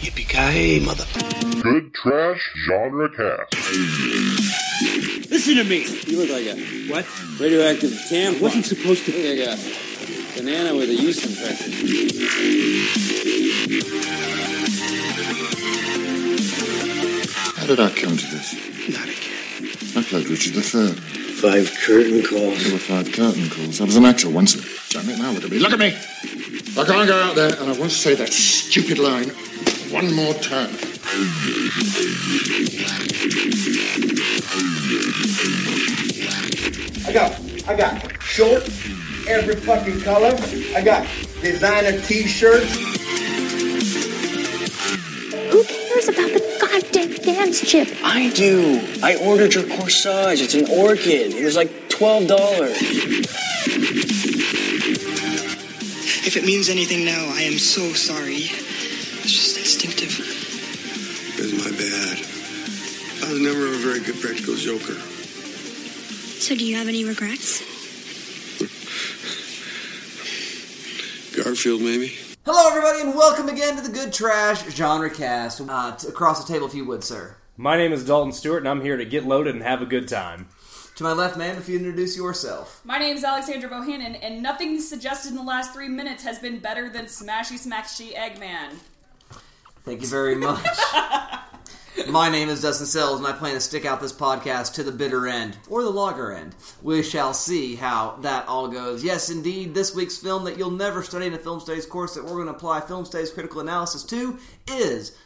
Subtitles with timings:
[0.00, 1.04] Yippee-ki-yay, mother.
[1.62, 3.54] Good Trash Genre Cast.
[5.30, 5.84] Listen to me.
[6.06, 6.56] You look like a
[6.90, 7.04] What?
[7.40, 8.40] radioactive tampon.
[8.40, 9.12] Wasn't supposed to.
[9.12, 12.78] You look like a banana with a yeast infection.
[17.56, 18.54] How did I come to this?
[18.88, 19.96] Not again.
[19.96, 20.92] I played Richard III.
[21.38, 22.62] Five curtain calls.
[22.64, 23.80] There were five curtain calls.
[23.80, 24.54] I was an actor once.
[24.90, 25.58] Damn it, now look at me.
[25.58, 25.88] Look at me!
[26.76, 29.30] I can't go out there and I won't say that stupid line
[29.90, 30.70] one more time.
[37.06, 38.68] I got, I got shorts,
[39.26, 40.36] every fucking color.
[40.76, 41.06] I got
[41.40, 42.74] designer T-shirts.
[45.50, 47.88] Who cares about the goddamn dance chip?
[48.02, 48.80] I do.
[49.02, 50.42] I ordered your corsage.
[50.42, 51.32] It's an orchid.
[51.32, 52.76] It was like twelve dollars.
[56.26, 58.50] If it means anything now, I am so sorry.
[63.28, 64.94] I was never a very good practical joker.
[66.40, 67.60] So, do you have any regrets?
[71.36, 72.16] Garfield, maybe?
[72.46, 75.60] Hello, everybody, and welcome again to the Good Trash Genre Cast.
[75.60, 77.36] Uh, t- across the table, if you would, sir.
[77.58, 80.08] My name is Dalton Stewart, and I'm here to get loaded and have a good
[80.08, 80.48] time.
[80.96, 82.80] To my left, ma'am, if you introduce yourself.
[82.82, 86.88] My name's Alexandra Bohannon, and nothing suggested in the last three minutes has been better
[86.88, 88.76] than Smashy Smackshy Eggman.
[89.84, 90.66] Thank you very much.
[92.06, 94.92] My name is Dustin Sells, and I plan to stick out this podcast to the
[94.92, 96.54] bitter end, or the lager end.
[96.80, 99.02] We shall see how that all goes.
[99.02, 102.24] Yes, indeed, this week's film that you'll never study in a film studies course that
[102.24, 105.18] we're going to apply film studies critical analysis to is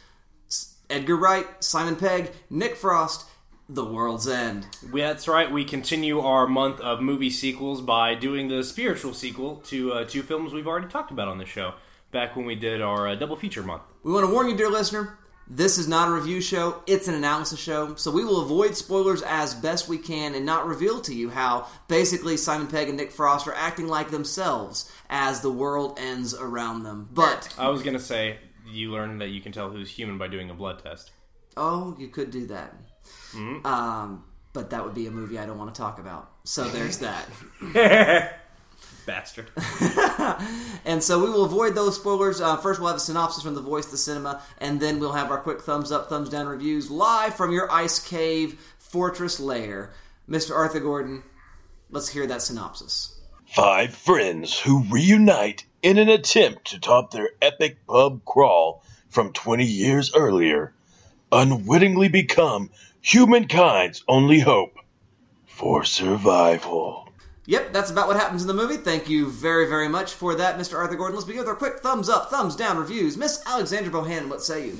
[0.89, 3.27] Edgar Wright, Simon Pegg, Nick Frost,
[3.69, 4.65] The World's End.
[4.83, 9.93] That's right, we continue our month of movie sequels by doing the spiritual sequel to
[9.93, 11.75] uh, two films we've already talked about on the show,
[12.11, 13.83] back when we did our uh, double feature month.
[14.01, 17.15] We want to warn you, dear listener, this is not a review show, it's an
[17.15, 21.13] analysis show, so we will avoid spoilers as best we can and not reveal to
[21.13, 25.97] you how basically Simon Pegg and Nick Frost are acting like themselves as the world
[25.99, 27.09] ends around them.
[27.11, 28.37] But, I was going to say,
[28.69, 31.11] you learn that you can tell who's human by doing a blood test.
[31.57, 32.73] oh, you could do that.
[33.65, 34.23] Um,
[34.53, 36.31] but that would be a movie I don't want to talk about.
[36.45, 37.27] So there's that.
[39.03, 39.49] Bastard.
[40.85, 42.41] And so we will avoid those spoilers.
[42.41, 45.13] Uh, first, we'll have a synopsis from the voice of the cinema, and then we'll
[45.13, 49.91] have our quick thumbs up, thumbs down reviews live from your ice cave fortress lair.
[50.29, 50.55] Mr.
[50.55, 51.23] Arthur Gordon,
[51.89, 53.19] let's hear that synopsis.
[53.47, 59.65] Five friends who reunite in an attempt to top their epic pub crawl from 20
[59.65, 60.73] years earlier
[61.31, 62.69] unwittingly become
[63.01, 64.77] humankind's only hope
[65.45, 67.02] for survival.
[67.45, 68.77] Yep, that's about what happens in the movie.
[68.77, 70.77] Thank you very, very much for that, Mr.
[70.77, 71.15] Arthur Gordon.
[71.15, 73.17] Let's begin with our quick thumbs up, thumbs down reviews.
[73.17, 74.77] Miss Alexandra Bohannon, what say you?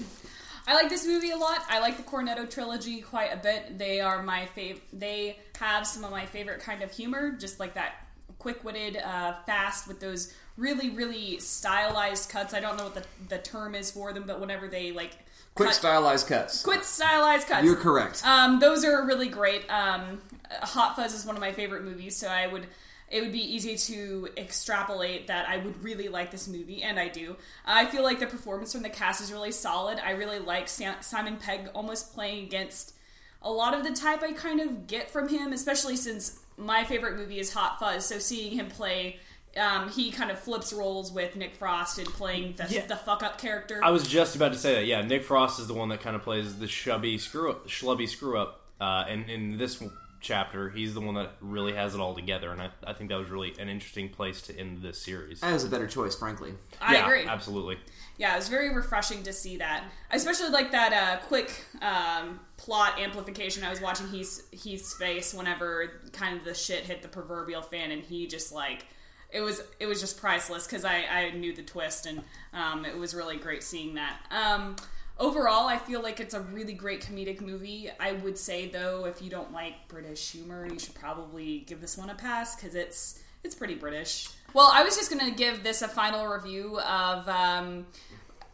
[0.65, 1.59] I like this movie a lot.
[1.69, 3.77] I like the Cornetto trilogy quite a bit.
[3.77, 4.79] They are my fav.
[4.93, 7.95] They have some of my favorite kind of humor, just like that
[8.39, 12.53] quick-witted, uh, fast with those really, really stylized cuts.
[12.53, 15.17] I don't know what the, the term is for them, but whenever they like
[15.55, 16.63] Quick cut- stylized cuts.
[16.63, 17.65] quick stylized cuts.
[17.65, 18.25] You're correct.
[18.25, 19.69] Um, those are really great.
[19.69, 20.21] Um,
[20.61, 22.67] Hot Fuzz is one of my favorite movies, so I would.
[23.11, 27.09] It would be easy to extrapolate that I would really like this movie, and I
[27.09, 27.35] do.
[27.65, 29.99] I feel like the performance from the cast is really solid.
[30.03, 32.93] I really like Sam- Simon Pegg almost playing against
[33.43, 37.17] a lot of the type I kind of get from him, especially since my favorite
[37.17, 38.05] movie is Hot Fuzz.
[38.05, 39.17] So seeing him play,
[39.57, 42.85] um, he kind of flips roles with Nick Frost and playing the, Yeah.
[42.87, 43.79] the fuck up character.
[43.83, 44.85] I was just about to say that.
[44.85, 48.07] Yeah, Nick Frost is the one that kind of plays the chubby screw up, schlubby
[48.09, 48.61] screw up.
[48.81, 49.83] Uh, and in this
[50.23, 52.51] chapter, he's the one that really has it all together.
[52.51, 55.41] And I, I think that was really an interesting place to end this series.
[55.41, 56.53] That was a better choice, frankly.
[56.81, 57.27] I yeah, agree.
[57.27, 57.77] absolutely.
[58.17, 59.83] yeah, it was very refreshing to see that.
[60.09, 63.63] I especially like that uh, quick um, plot amplification.
[63.63, 67.91] I was watching Heath's, Heath's face whenever kind of the shit hit the proverbial fan,
[67.91, 68.85] and he just like
[69.29, 72.21] it was it was just priceless because I, I knew the twist, and
[72.53, 74.17] um, it was really great seeing that.
[74.31, 74.75] Um,
[75.23, 77.89] overall, I feel like it's a really great comedic movie.
[77.99, 81.97] I would say though, if you don't like British humor, you should probably give this
[81.97, 84.29] one a pass because it's it's pretty British.
[84.53, 87.27] Well, I was just gonna give this a final review of.
[87.27, 87.85] Um,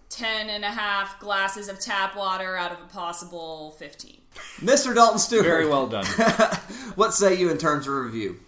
[0.09, 4.17] 10 and a half glasses of tap water out of a possible 15.
[4.57, 4.95] Mr.
[4.95, 5.45] Dalton Stewart.
[5.45, 6.03] Very well done.
[6.95, 8.39] what say you in terms of review?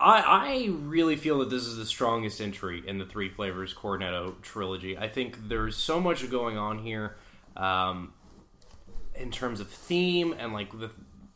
[0.00, 4.40] I, I really feel that this is the strongest entry in the Three Flavors Cornetto
[4.42, 4.96] trilogy.
[4.96, 7.16] I think there's so much going on here
[7.56, 8.12] um,
[9.16, 10.90] in terms of theme and like the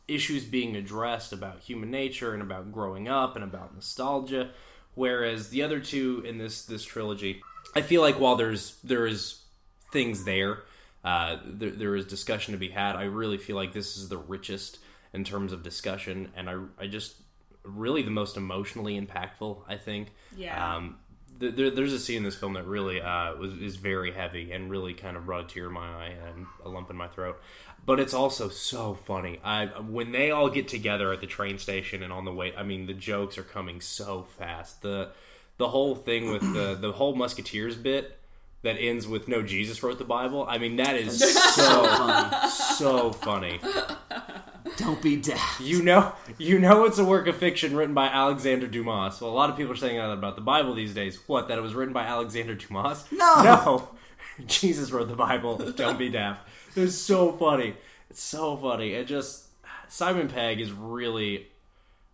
[0.07, 4.51] issues being addressed about human nature and about growing up and about nostalgia.
[4.95, 7.41] Whereas the other two in this this trilogy,
[7.75, 9.41] I feel like while there's there is
[9.91, 10.59] things there.
[11.03, 11.71] Uh, there.
[11.71, 12.95] There is discussion to be had.
[12.95, 14.79] I really feel like this is the richest
[15.11, 17.15] in terms of discussion, and I, I just
[17.63, 19.61] really the most emotionally impactful.
[19.67, 20.09] I think.
[20.35, 20.75] Yeah.
[20.75, 20.97] Um,
[21.39, 24.51] th- there, there's a scene in this film that really uh, was is very heavy
[24.51, 27.07] and really kind of brought a tear in my eye and a lump in my
[27.07, 27.39] throat.
[27.85, 29.39] But it's also so funny.
[29.43, 32.53] I when they all get together at the train station and on the way.
[32.55, 34.81] I mean, the jokes are coming so fast.
[34.81, 35.11] The
[35.57, 38.19] the whole thing with the the whole Musketeers bit
[38.61, 43.11] that ends with "No, Jesus wrote the Bible." I mean, that is so funny, so
[43.11, 43.59] funny.
[44.77, 45.61] Don't be daft.
[45.61, 49.21] You know, you know, it's a work of fiction written by Alexander Dumas.
[49.21, 51.19] Well, a lot of people are saying that about the Bible these days.
[51.27, 51.47] What?
[51.47, 53.05] That it was written by Alexander Dumas?
[53.11, 53.43] No.
[53.43, 53.89] no.
[54.47, 55.57] Jesus wrote the Bible.
[55.57, 56.47] Don't be daft.
[56.75, 57.75] It's so funny.
[58.09, 58.93] It's so funny.
[58.93, 59.45] It just
[59.87, 61.47] Simon Pegg is really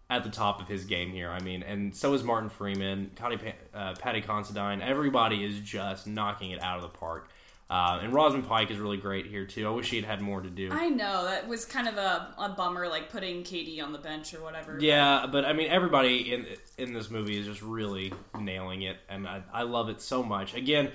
[0.09, 1.29] at the top of his game here.
[1.29, 3.38] I mean, and so is Martin Freeman, Connie,
[3.73, 4.81] uh, Paddy Considine.
[4.81, 7.29] Everybody is just knocking it out of the park.
[7.69, 9.68] Uh, and Rosamund Pike is really great here too.
[9.68, 10.69] I wish she had had more to do.
[10.71, 14.33] I know that was kind of a, a bummer, like putting Katie on the bench
[14.33, 14.80] or whatever.
[14.80, 16.48] Yeah, but I mean, everybody in
[16.80, 20.56] in this movie is just really nailing it, and I, I love it so much.
[20.56, 20.92] Again,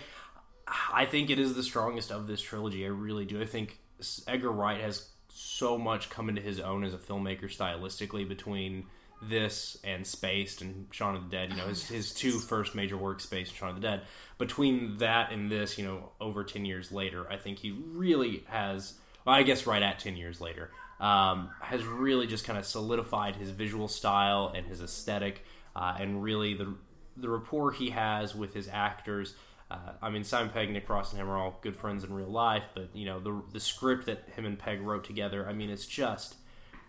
[0.93, 2.85] I think it is the strongest of this trilogy.
[2.85, 3.41] I really do.
[3.41, 3.79] I think
[4.27, 8.87] Edgar Wright has so much come into his own as a filmmaker stylistically between
[9.29, 11.51] this and Spaced and Shaun of the Dead.
[11.51, 14.03] You know, his, his two first major works, Spaced and Shaun of the Dead.
[14.39, 18.95] Between that and this, you know, over 10 years later, I think he really has,
[19.25, 23.37] well, I guess right at 10 years later, um, has really just kind of solidified
[23.37, 25.45] his visual style and his aesthetic
[25.77, 26.75] uh, and really the,
[27.17, 29.35] the rapport he has with his actors.
[29.71, 32.29] Uh, I mean, Simon Pegg, Nick Frost, and him are all good friends in real
[32.29, 35.49] life, but you know the the script that him and Pegg wrote together.
[35.49, 36.37] I mean, it's just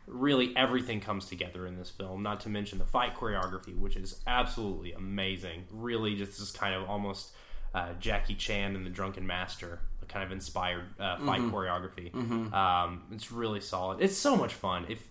[0.08, 2.22] really everything comes together in this film.
[2.24, 5.66] Not to mention the fight choreography, which is absolutely amazing.
[5.72, 7.32] Really, just this kind of almost
[7.74, 11.52] uh, Jackie Chan and the Drunken Master kind of inspired uh, fight Mhm.
[11.52, 12.12] choreography.
[12.12, 12.54] Mhm.
[12.54, 14.00] Um, it's really solid.
[14.02, 14.86] It's so much fun.
[14.88, 15.06] If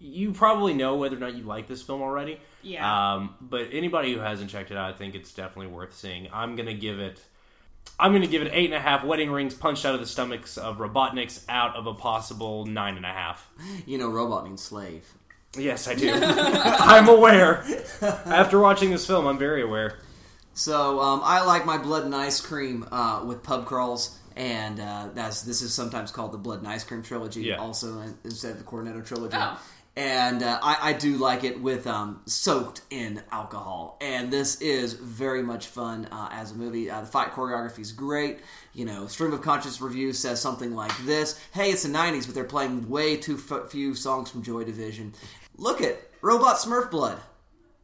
[0.00, 3.14] you probably know whether or not you like this film already, Yeah.
[3.14, 6.28] Um, but anybody who hasn't checked it out, I think it's definitely worth seeing.
[6.32, 7.20] I'm gonna give it.
[8.00, 10.06] I'm going to give it eight and a half wedding rings punched out of the
[10.06, 13.48] stomachs of Robotniks out of a possible nine and a half.
[13.86, 15.04] You know, robot means slave.
[15.56, 16.10] Yes, I do.
[16.22, 17.64] I'm aware.
[18.02, 19.98] After watching this film, I'm very aware.
[20.54, 25.08] So um, I like my blood and ice cream uh, with pub crawls, and uh,
[25.14, 27.56] that's this is sometimes called the blood and ice cream trilogy, Yeah.
[27.56, 29.36] also instead of the Cornetto trilogy.
[29.38, 29.58] Oh.
[29.98, 34.92] And uh, I, I do like it with um, soaked in alcohol, and this is
[34.92, 36.88] very much fun uh, as a movie.
[36.88, 38.38] Uh, the fight choreography is great.
[38.74, 42.36] You know, Stream of Conscious review says something like this: "Hey, it's the '90s, but
[42.36, 45.14] they're playing way too f- few songs from Joy Division.
[45.56, 47.18] Look at Robot Smurf Blood.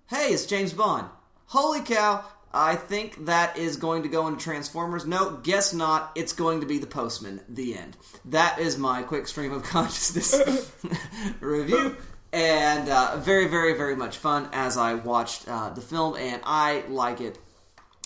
[0.07, 1.09] Hey, it's James Bond.
[1.47, 2.25] Holy cow!
[2.55, 5.05] I think that is going to go into Transformers.
[5.05, 6.13] No, guess not.
[6.15, 7.41] It's going to be The Postman.
[7.49, 7.97] The end.
[8.27, 10.73] That is my quick stream of consciousness
[11.41, 11.97] review.
[12.33, 16.85] And uh, very, very, very much fun as I watched uh, the film, and I
[16.89, 17.39] like it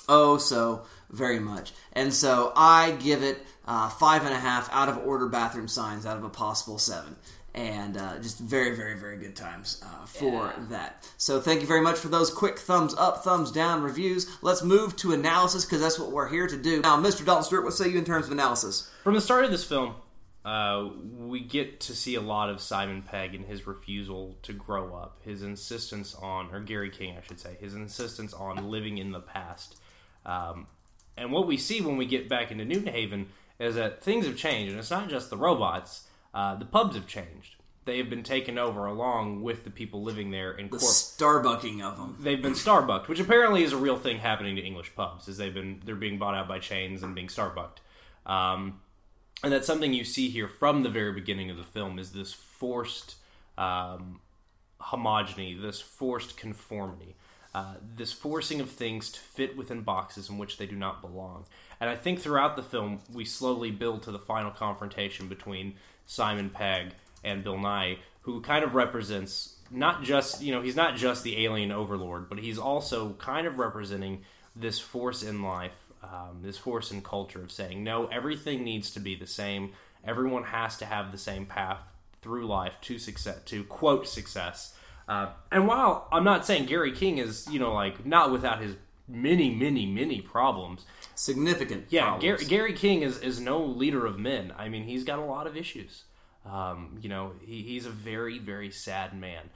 [0.08, 1.72] oh so very much.
[1.92, 6.06] And so I give it uh, five and a half out of order bathroom signs
[6.06, 7.16] out of a possible seven.
[7.58, 11.10] And uh, just very, very, very good times uh, for that.
[11.16, 14.30] So thank you very much for those quick thumbs up, thumbs down reviews.
[14.42, 16.80] Let's move to analysis because that's what we're here to do.
[16.82, 17.26] Now, Mr.
[17.26, 18.88] Dalton Stewart, what say you in terms of analysis?
[19.02, 19.96] From the start of this film,
[20.44, 24.94] uh, we get to see a lot of Simon Pegg and his refusal to grow
[24.94, 29.10] up, his insistence on, or Gary King, I should say, his insistence on living in
[29.10, 29.76] the past.
[30.24, 30.68] Um,
[31.16, 33.26] and what we see when we get back into Newton Haven
[33.58, 36.04] is that things have changed, and it's not just the robots.
[36.38, 37.56] Uh, the pubs have changed.
[37.84, 41.82] They have been taken over along with the people living there in The corp- starbucking
[41.82, 42.16] of them.
[42.20, 45.26] they've been starbucked, which apparently is a real thing happening to English pubs.
[45.26, 47.78] Is they've been they're being bought out by chains and being starbucked,
[48.24, 48.80] um,
[49.42, 51.98] and that's something you see here from the very beginning of the film.
[51.98, 53.16] Is this forced
[53.56, 54.20] um,
[54.80, 57.16] homogeny, this forced conformity,
[57.52, 61.46] uh, this forcing of things to fit within boxes in which they do not belong.
[61.80, 65.74] And I think throughout the film, we slowly build to the final confrontation between
[66.08, 70.96] Simon Pegg and Bill Nighy, who kind of represents not just, you know, he's not
[70.96, 74.22] just the alien overlord, but he's also kind of representing
[74.56, 75.72] this force in life,
[76.02, 79.72] um, this force in culture of saying, no, everything needs to be the same.
[80.04, 81.78] Everyone has to have the same path
[82.22, 84.74] through life to success, to quote success.
[85.06, 88.76] Uh, and while I'm not saying Gary King is, you know, like not without his
[89.06, 90.86] many, many, many problems,
[91.18, 91.86] Significant.
[91.90, 92.16] yeah.
[92.20, 94.52] Gary, Gary King is, is no leader of men.
[94.56, 96.04] I mean, he's got a lot of issues.
[96.46, 99.50] Um, you know, he, he's a very, very sad man,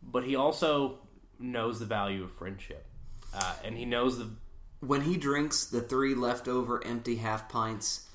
[0.00, 1.00] but he also
[1.40, 2.86] knows the value of friendship,
[3.34, 4.30] uh, and he knows the
[4.80, 8.08] when he drinks the three leftover empty half pints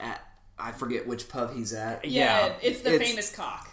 [0.00, 0.26] at
[0.58, 2.06] I forget which pub he's at.
[2.06, 3.70] Yeah, it's the famous cock.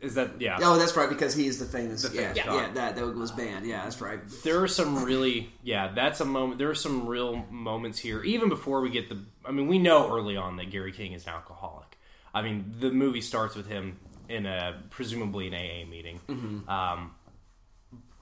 [0.00, 0.58] Is that yeah?
[0.62, 2.02] Oh, that's right because he is the famous.
[2.02, 3.66] The yeah, famous yeah, that that was banned.
[3.66, 4.20] Yeah, that's right.
[4.44, 8.48] there are some really yeah that's a moment there are some real moments here even
[8.48, 11.32] before we get the i mean we know early on that gary king is an
[11.32, 11.98] alcoholic
[12.34, 16.68] i mean the movie starts with him in a presumably an aa meeting Mhm.
[16.68, 17.14] um,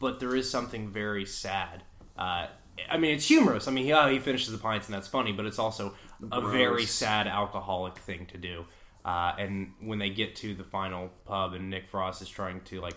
[0.00, 1.82] but there is something very sad
[2.18, 2.46] uh,
[2.90, 5.46] i mean it's humorous i mean yeah he finishes the pints and that's funny but
[5.46, 5.94] it's also
[6.32, 8.64] a very sad alcoholic thing to do
[9.08, 12.82] uh, and when they get to the final pub and Nick Frost is trying to
[12.82, 12.96] like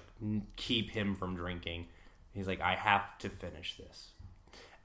[0.58, 1.88] keep him from drinking,
[2.34, 4.10] he's like, I have to finish this.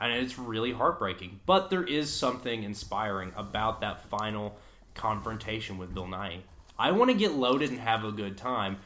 [0.01, 1.41] And it's really heartbreaking.
[1.45, 4.57] But there is something inspiring about that final
[4.95, 6.43] confrontation with Bill Nighy.
[6.79, 8.77] I want to get loaded and have a good time.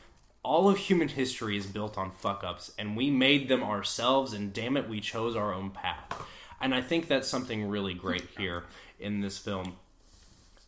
[0.42, 4.50] All of human history is built on fuck ups, and we made them ourselves, and
[4.50, 6.22] damn it, we chose our own path.
[6.58, 8.64] And I think that's something really great here
[8.98, 9.76] in this film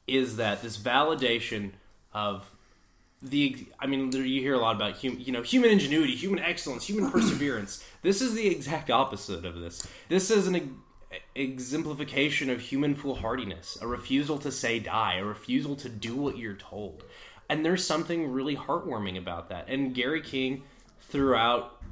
[0.06, 1.72] is that this validation
[2.12, 2.50] of
[3.22, 6.86] the I mean you hear a lot about hum, you know human ingenuity, human excellence,
[6.86, 7.84] human perseverance.
[8.02, 9.86] This is the exact opposite of this.
[10.08, 15.76] This is an ex- exemplification of human foolhardiness, a refusal to say die, a refusal
[15.76, 17.04] to do what you're told.
[17.48, 19.68] And there's something really heartwarming about that.
[19.68, 20.62] And Gary King
[21.00, 21.82] throughout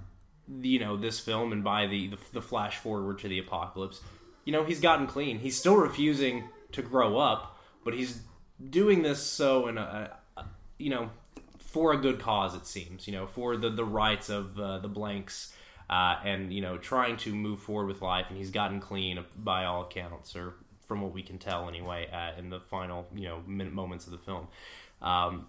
[0.63, 4.01] you know this film and by the, the the flash forward to the apocalypse
[4.45, 8.21] you know he's gotten clean he's still refusing to grow up but he's
[8.69, 10.45] doing this so in a, a
[10.79, 11.11] you know
[11.59, 14.89] for a good cause it seems you know for the the rights of uh, the
[14.89, 15.55] blanks
[15.89, 19.65] uh, and you know trying to move forward with life and he's gotten clean by
[19.65, 20.55] all accounts or
[20.91, 24.13] from what we can tell anyway uh, in the final you know minute moments of
[24.13, 24.49] the film.
[25.01, 25.47] Um,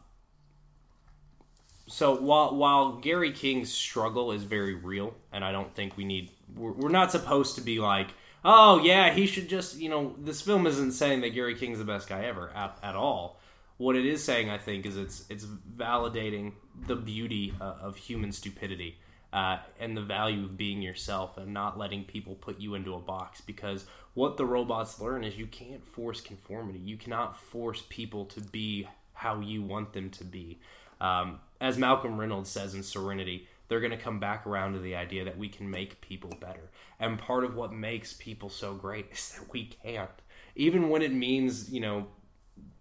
[1.88, 6.30] so while while Gary King's struggle is very real, and I don't think we need
[6.56, 8.10] we're, we're not supposed to be like,
[8.44, 11.86] oh yeah, he should just you know this film isn't saying that Gary King's the
[11.86, 13.40] best guy ever at, at all.
[13.78, 16.54] What it is saying, I think, is it's it's validating
[16.88, 18.98] the beauty uh, of human stupidity
[19.34, 23.00] uh, and the value of being yourself and not letting people put you into a
[23.00, 23.42] box.
[23.42, 26.80] Because what the robots learn is you can't force conformity.
[26.80, 30.60] You cannot force people to be how you want them to be.
[31.00, 34.98] Um, as Malcolm Reynolds says in Serenity, they're going to come back around to the
[34.98, 36.70] idea that we can make people better.
[37.00, 40.10] And part of what makes people so great is that we can't.
[40.58, 42.08] Even when it means, you know,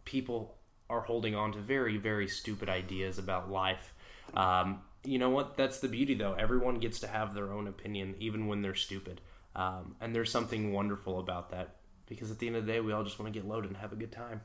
[0.05, 0.57] people
[0.89, 3.95] are holding on to very, very stupid ideas about life.
[4.35, 5.57] Um, you know what?
[5.57, 6.33] That's the beauty, though.
[6.33, 9.21] Everyone gets to have their own opinion, even when they're stupid.
[9.55, 12.93] Um, and there's something wonderful about that because at the end of the day, we
[12.93, 14.41] all just want to get loaded and have a good time.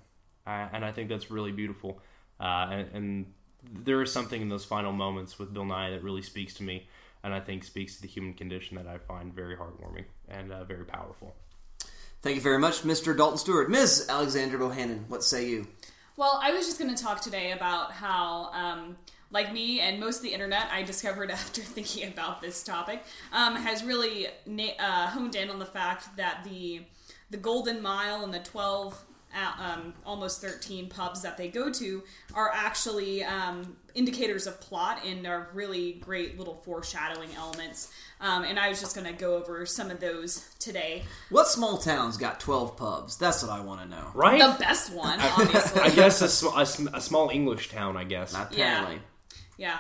[0.46, 2.04] Uh, and I think that's really beautiful.
[2.40, 3.26] Uh, and, and
[3.72, 6.88] there is something in those final moments with Bill Nighy that really speaks to me,
[7.24, 10.64] and I think speaks to the human condition that I find very heartwarming and uh,
[10.64, 11.36] very powerful.
[12.22, 13.16] Thank you very much, Mr.
[13.16, 13.70] Dalton Stewart.
[13.70, 14.08] Ms.
[14.10, 15.68] Alexandra Bohannon, what say you?
[16.18, 18.96] Well, I was just going to talk today about how, um,
[19.32, 23.56] like me and most of the internet, I discovered after thinking about this topic, um,
[23.56, 26.82] has really na- uh, honed in on the fact that the
[27.32, 29.04] the Golden Mile and the 12
[29.36, 35.28] um, almost 13 pubs that they go to are actually um, indicators of plot and
[35.28, 37.92] are really great little foreshadowing elements.
[38.22, 41.04] Um, and I was just going to go over some of those today.
[41.30, 43.18] What small town's got 12 pubs?
[43.18, 44.08] That's what I want to know.
[44.14, 44.40] Right?
[44.40, 45.82] The best one, obviously.
[45.82, 48.34] I guess a, sm- a, sm- a small English town, I guess.
[48.34, 49.00] Apparently.
[49.58, 49.80] Yeah.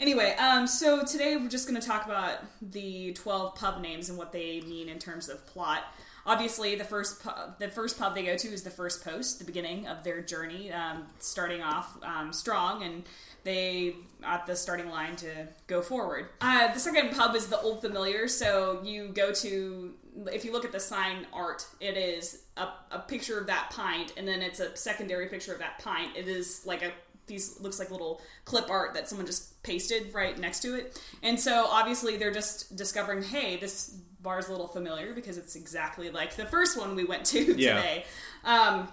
[0.00, 4.16] Anyway, um, so today we're just going to talk about the 12 pub names and
[4.16, 5.82] what they mean in terms of plot.
[6.26, 9.44] Obviously, the first pub, the first pub they go to is the first post, the
[9.44, 13.04] beginning of their journey, um, starting off um, strong, and
[13.44, 16.26] they at the starting line to go forward.
[16.40, 18.28] Uh, the second pub is the Old Familiar.
[18.28, 19.94] So you go to,
[20.32, 24.12] if you look at the sign art, it is a, a picture of that pint,
[24.16, 26.16] and then it's a secondary picture of that pint.
[26.16, 26.92] It is like a
[27.28, 31.00] these looks like little clip art that someone just pasted right next to it.
[31.22, 36.10] And so obviously they're just discovering, hey, this bar's a little familiar because it's exactly
[36.10, 37.76] like the first one we went to Yeah.
[37.76, 38.04] today.
[38.44, 38.88] Um,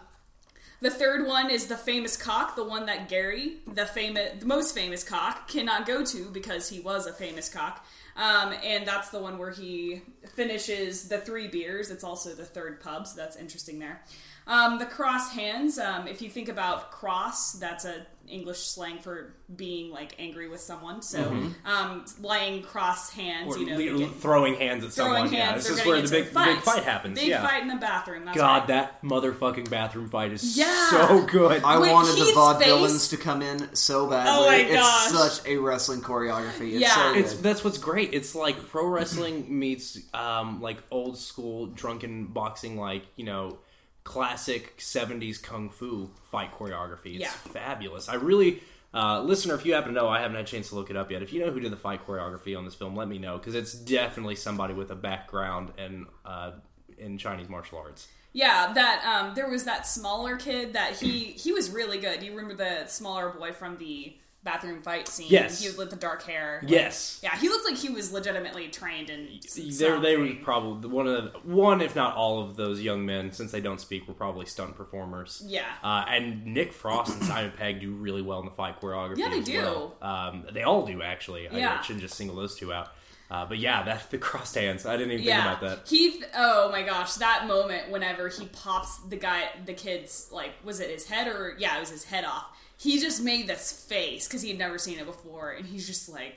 [0.81, 4.75] the third one is the famous cock, the one that Gary, the famous, the most
[4.75, 7.85] famous cock, cannot go to because he was a famous cock.
[8.17, 10.01] Um, and that's the one where he
[10.35, 11.91] finishes the three beers.
[11.91, 14.01] It's also the third pub, so that's interesting there.
[14.47, 15.79] Um, the cross hands.
[15.79, 20.59] Um, if you think about cross, that's a English slang for being like angry with
[20.59, 20.99] someone.
[21.03, 21.53] So Mhm.
[21.63, 25.33] um, laying cross hands, Or you know, le- get- throwing hands at throwing someone.
[25.33, 27.19] yeah, hands, this is where the big, the big fight happens.
[27.19, 27.47] Big yeah.
[27.47, 28.25] fight in the bathroom.
[28.25, 28.67] That's God, right.
[28.69, 30.89] that motherfucking bathroom fight is Yeah.
[30.89, 31.63] so good.
[31.63, 34.31] I When wanted the Heath's vaudevillains face- to come in so badly.
[34.33, 35.11] Oh my it's gosh.
[35.35, 36.71] such a wrestling choreography.
[36.73, 36.95] It's Yeah.
[36.95, 37.17] so good.
[37.25, 38.11] It's that's what's great.
[38.13, 43.59] It's like pro wrestling meets um, like old school drunken boxing, like you know,
[44.05, 47.15] classic '70s kung fu fight choreography.
[47.15, 47.29] It's Yeah.
[47.31, 48.07] fabulous.
[48.07, 48.61] I really.
[48.93, 50.95] Uh, listener, if you happen to know, I haven't had a chance to look it
[50.95, 51.21] up yet.
[51.21, 53.53] If you know who did the fight choreography on this film, let me know because
[53.53, 56.51] it's definitely somebody with a background in uh,
[56.97, 58.07] in Chinese martial arts.
[58.31, 62.21] Yeah, that um, there was that smaller kid that he he was really good.
[62.21, 65.27] Do you remember the smaller boy from the bathroom fight scene?
[65.29, 65.59] Yes.
[65.59, 66.63] he was with the dark hair.
[66.65, 67.19] Yes.
[67.21, 69.27] yeah, he looked like he was legitimately trained in.
[69.55, 73.31] They they were probably one of the, one, if not all of those young men,
[73.33, 75.43] since they don't speak, were probably stunt performers.
[75.45, 75.65] Yeah.
[75.83, 79.17] Uh, and Nick Frost and Simon Pegg do really well in the fight choreography.
[79.17, 79.57] Yeah, they do.
[79.61, 79.95] well.
[80.01, 81.49] Um, they all do actually.
[81.49, 81.81] I Yeah.
[81.81, 82.89] shouldn't just single those two out.
[83.29, 84.85] Uh, but yeah, that the crossed hands.
[84.85, 85.87] I didn't even yeah, think about that.
[85.87, 86.23] Heath.
[86.35, 90.89] Oh my gosh, that moment whenever he pops the guy, the kid's like, was it
[90.89, 92.45] his head or yeah, it was his head off.
[92.77, 96.09] He just made this face because he had never seen it before, and he's just
[96.09, 96.35] like?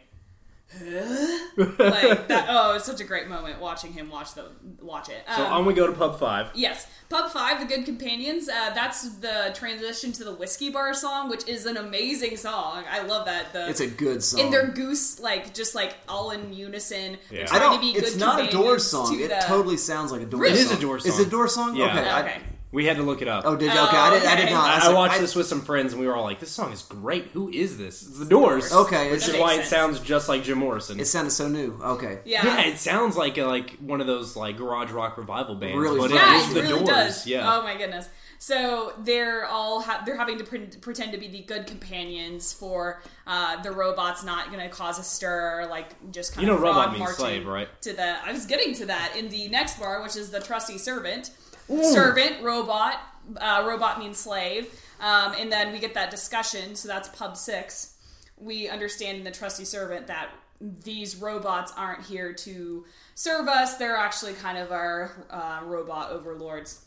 [1.59, 2.47] Like that.
[2.49, 4.47] Oh, it's such a great moment watching him watch the
[4.81, 5.23] watch it.
[5.35, 6.51] So Um, on we go to Pub Five.
[6.55, 8.49] Yes, Pub Five, The Good Companions.
[8.49, 12.85] Uh, that's the transition to the Whiskey Bar song, which is an amazing song.
[12.91, 13.53] I love that.
[13.53, 14.41] The, It's a good song.
[14.41, 17.19] And their goose, like just like all in unison.
[17.31, 17.75] They're I don't.
[17.75, 19.21] to be It's not a companions Doors song.
[19.21, 20.41] It the- totally sounds like a Doors.
[20.43, 20.57] Really?
[20.59, 20.67] song.
[20.67, 21.23] It is a Doors Is song.
[21.23, 21.77] it a Doors song?
[21.77, 21.87] Yeah.
[21.99, 22.09] Okay.
[22.09, 22.41] I- Okay.
[22.71, 23.45] We had to look it up.
[23.47, 23.81] Oh, did you?
[23.81, 24.69] Okay, I did- I did not.
[24.71, 26.39] I was I, like, watched I- this with some friends, and we were all like,
[26.39, 27.29] "This song is great.
[27.33, 28.03] Who is this?
[28.03, 29.67] It's the Doors." Okay, which that is makes why sense.
[29.67, 31.01] it sounds just like Jim Morrison.
[31.01, 31.81] It sounded so new.
[31.83, 32.19] Okay.
[32.27, 32.45] Yeah.
[32.45, 35.99] yeah, it sounds like a, like one of those like garage rock revival bands, Really
[35.99, 36.19] but fun.
[36.19, 36.89] Yeah, is it the really Doors.
[36.89, 37.27] does.
[37.27, 37.55] Yeah.
[37.57, 38.07] Oh my goodness.
[38.41, 43.03] So they're all ha- they're having to pre- pretend to be the good companions for
[43.27, 46.63] uh, the robots not going to cause a stir, like just kind You know of
[46.63, 47.69] robot frog means marching slave, right?
[47.83, 50.77] To the I was getting to that in the next bar, which is the trusty
[50.79, 51.31] servant.
[51.71, 51.93] Ooh.
[51.93, 53.01] Servant, robot,
[53.37, 56.75] uh, robot means slave, um, and then we get that discussion.
[56.75, 57.97] So that's pub six.
[58.37, 62.85] We understand in the trusty servant that these robots aren't here to
[63.15, 66.85] serve us; they're actually kind of our uh, robot overlords.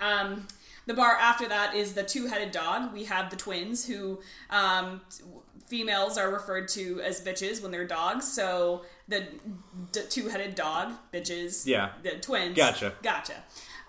[0.00, 0.46] Um,
[0.86, 2.92] the bar after that is the two-headed dog.
[2.92, 4.20] We have the twins, who
[4.50, 5.00] um,
[5.66, 8.30] females are referred to as bitches when they're dogs.
[8.30, 9.26] So the
[9.92, 11.66] d- two-headed dog, bitches.
[11.66, 11.90] Yeah.
[12.02, 12.56] The twins.
[12.56, 12.92] Gotcha.
[13.02, 13.34] Gotcha.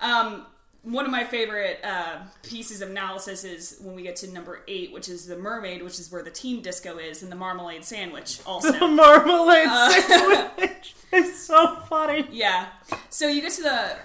[0.01, 0.45] Um,
[0.83, 4.93] one of my favorite uh, pieces of analysis is when we get to number eight,
[4.93, 8.39] which is the mermaid, which is where the team disco is, and the marmalade sandwich.
[8.45, 12.27] Also, The marmalade Uh, sandwich is so funny.
[12.31, 12.67] yeah.
[13.09, 13.95] So you get to the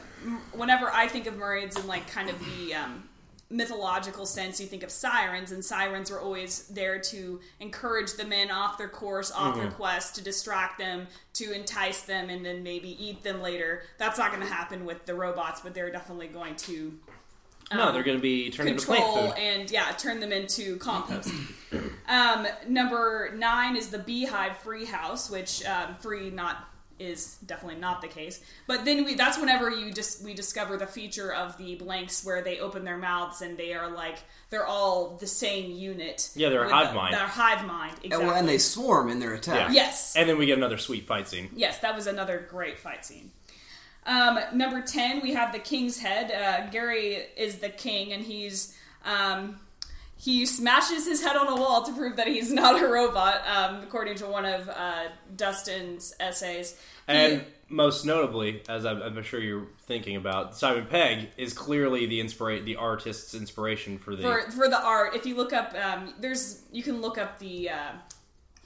[0.53, 3.09] whenever I think of mermaids and like kind of the um,
[3.51, 8.51] mythological sense, you think of sirens, and sirens were always there to encourage the men
[8.51, 9.75] off their course, off their Mhm.
[9.75, 13.83] quest, to distract them, to entice them, and then maybe eat them later.
[13.99, 16.99] That's not going to happen with the robots, but they're definitely going to.
[17.73, 19.39] No, um, they're going to be turned into plant food.
[19.43, 21.33] and yeah, turn them into compost.
[22.09, 26.69] um, number nine is the Beehive Free House, which um, free not
[27.01, 28.41] is definitely not the case.
[28.67, 32.43] But then we that's whenever you just we discover the feature of the blanks where
[32.43, 34.19] they open their mouths and they are like
[34.51, 36.31] they're all the same unit.
[36.35, 37.15] Yeah, they're a hive the- mind.
[37.15, 37.95] They're a hive mind.
[37.97, 38.27] And, Exactly.
[38.29, 39.73] well, and they swarm in their attack.
[39.73, 40.15] Yes.
[40.17, 41.49] And then we get another sweet fight scene.
[41.57, 43.31] Yes, that was another great fight scene.
[44.07, 46.33] Um, number 10, we have the King's Head.
[46.33, 48.77] Uh, Gary is the king, and he's.
[49.05, 49.61] Um,
[50.21, 53.83] he smashes his head on a wall to prove that he's not a robot, um,
[53.83, 55.05] according to one of uh,
[55.35, 56.73] Dustin's essays.
[57.07, 62.07] He- And most notably, as I'm, I'm sure you're thinking about, Simon Pegg is clearly
[62.07, 64.23] the inspira- the artist's inspiration for the.
[64.23, 67.71] for for the art, if you look up, um, there's you can look up the
[67.71, 67.93] uh,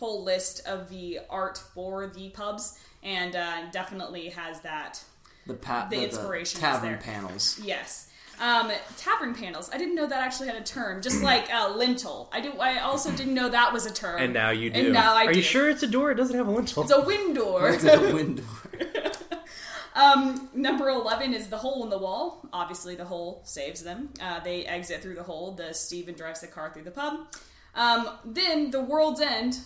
[0.01, 5.03] whole list of the art for the pubs, and uh, definitely has that
[5.47, 6.99] The, pa- the the, inspiration the is tavern there.
[7.01, 7.61] panels.
[7.63, 8.11] Yes.
[8.41, 9.71] Um, tavern panels.
[9.73, 11.03] I didn't know that actually had a term.
[11.03, 12.29] Just like uh, lintel.
[12.33, 12.53] I do.
[12.59, 14.21] I also didn't know that was a term.
[14.21, 14.81] and now you do.
[14.81, 15.39] And now I Are do.
[15.39, 16.11] you sure it's a door?
[16.11, 16.83] It doesn't have a lintel.
[16.83, 17.69] It's a wind door.
[17.71, 18.43] It's a window.
[19.95, 22.49] um, number eleven is the hole in the wall.
[22.53, 24.11] Obviously, the hole saves them.
[24.21, 25.53] Uh, they exit through the hole.
[25.53, 27.21] The Steven drives the car through the pub.
[27.75, 29.59] Um, then the world's end.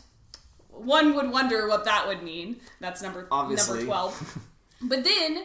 [0.71, 2.61] One would wonder what that would mean.
[2.81, 3.79] That's number Obviously.
[3.79, 4.39] number twelve.
[4.81, 5.43] But then,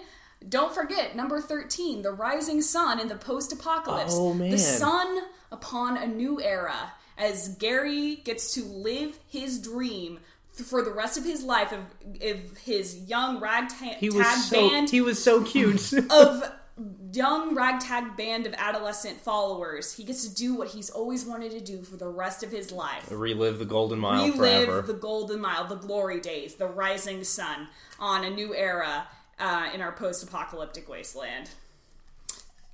[0.50, 4.14] don't forget number 13, the rising sun in the post apocalypse.
[4.16, 4.52] Oh, man.
[4.52, 5.20] The sun
[5.52, 10.20] upon a new era as Gary gets to live his dream
[10.52, 11.80] for the rest of his life of,
[12.22, 15.94] of his young ragtag he was so band he was so cute.
[16.12, 16.52] of
[17.12, 19.94] young ragtag band of adolescent followers.
[19.94, 22.72] He gets to do what he's always wanted to do for the rest of his
[22.72, 24.82] life Relive the golden mile relive forever.
[24.82, 27.68] the golden mile, the glory days, the rising sun
[28.00, 29.08] on a new era
[29.40, 31.50] uh, in our post-apocalyptic wasteland.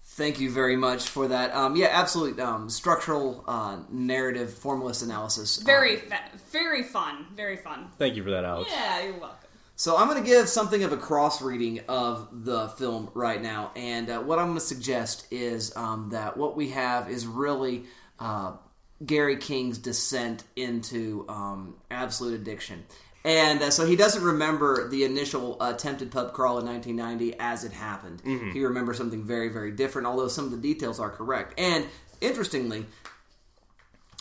[0.04, 1.56] Thank you very much for that.
[1.56, 5.58] Um, yeah, absolute um, structural uh, narrative formalist analysis.
[5.58, 7.88] Very, Um, fa- very fun, very fun.
[7.98, 8.69] Thank you for that, Alex.
[8.69, 9.38] Yeah, you're welcome.
[9.78, 13.72] So I'm going to give something of a cross reading of the film right now,
[13.78, 17.86] and uh, what I'm going to suggest is um, that what we have is really
[18.19, 18.58] uh,
[19.06, 22.84] Gary King's descent into um, absolute addiction.
[23.25, 27.73] And uh, so he doesn't remember the initial attempted pub crawl in 1990 as it
[27.73, 28.23] happened.
[28.23, 28.53] Mhm.
[28.53, 31.53] He remembers something very, very different, although some of the details are correct.
[31.60, 31.86] And
[32.21, 32.86] interestingly,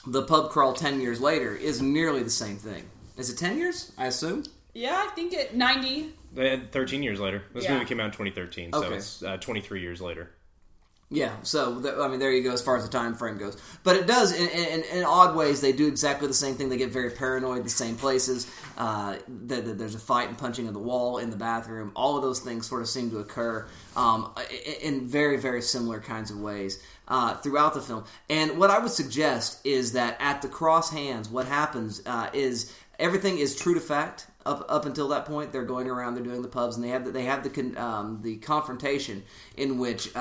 [0.07, 2.85] the pub crawl 10 years later is nearly the same thing.
[3.17, 3.93] Is it 10 years?
[3.99, 4.45] I assume?
[4.75, 6.15] Yeah, I think it 90.
[6.35, 7.43] 13 years later.
[7.55, 7.75] This Yeah.
[7.75, 8.97] movie came out in 2013, so Okay.
[8.97, 10.31] it's uh, 23 years later.
[11.11, 13.57] Yeah, so I mean, there you go as far as the time frame goes.
[13.83, 16.69] But it does, in, in, in odd ways, they do exactly the same thing.
[16.69, 18.47] They get very paranoid, the same places.
[18.77, 19.17] Uh,
[19.49, 21.93] th- th- there's a fight and punching of the wall in the bathroom.
[21.97, 23.67] All of those things sort of seem to occur
[23.97, 24.35] um,
[24.83, 28.05] in very, very similar kinds of ways uh, throughout the film.
[28.29, 32.77] And what I would suggest is that at the cross hands, what happens uh, is
[32.99, 35.53] everything is true to fact up up until that point.
[35.53, 37.79] They're going around, they're doing the pubs, and they have the, they have the con,
[37.79, 39.23] um, the confrontation
[39.57, 40.15] in which.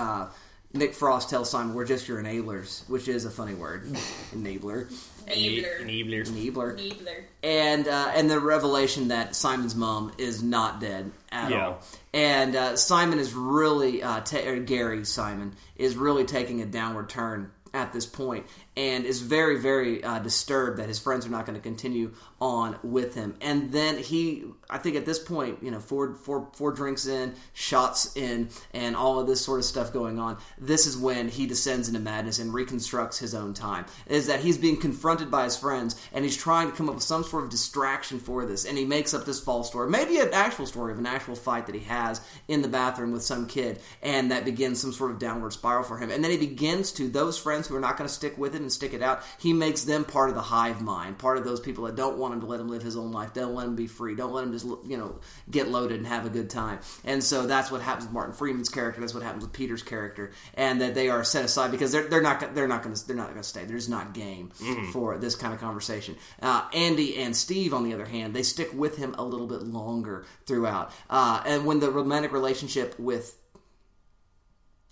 [0.73, 3.85] Nick Frost tells Simon, "We're just your enablers," which is a funny word,
[4.35, 4.91] enabler,
[5.27, 5.81] Enabler.
[5.81, 6.25] Enabler.
[6.27, 7.23] enabler, Needler.
[7.43, 11.67] and uh, and the revelation that Simon's mom is not dead at Yeah.
[11.67, 11.81] all,
[12.13, 17.09] and uh, Simon is really uh, ta- or Gary Simon is really taking a downward
[17.09, 18.45] turn at this point,
[18.77, 22.77] and is very very uh, disturbed that his friends are not going to continue on
[22.83, 26.71] with him, and then he, I think at this point, you know, four four four
[26.71, 30.37] drinks in, shots in, and all of this sort of stuff going on.
[30.59, 33.87] This is when he descends into madness and reconstructs his own time.
[34.05, 37.03] Is that he's being confronted by his friends, and he's trying to come up with
[37.03, 40.29] some sort of distraction for this, and he makes up this false story, maybe an
[40.31, 43.79] actual story of an actual fight that he has in the bathroom with some kid,
[44.03, 46.11] and that begins some sort of downward spiral for him.
[46.11, 48.66] And then he begins to those friends who are not going to stick with it
[48.67, 49.23] and stick it out.
[49.39, 52.33] He makes them part of the hive mind, part of those people that don't want
[52.33, 54.43] him to let him live his own life, don't let him be free, don't let
[54.43, 56.79] him just you know get loaded and have a good time.
[57.03, 58.99] And so that's what happens with Martin Freeman's character.
[59.01, 62.21] That's what happens with Peter's character, and that they are set aside because they're, they're
[62.21, 63.63] not they're not going to they're not going to stay.
[63.65, 64.91] They're not game Mhm.
[64.91, 66.17] for this kind of conversation.
[66.41, 69.61] Uh, Andy and Steve, on the other hand, they stick with him a little bit
[69.63, 70.91] longer throughout.
[71.09, 73.37] Uh, and when the romantic relationship with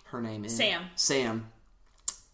[0.06, 0.84] her name is Sam.
[0.96, 1.48] Sam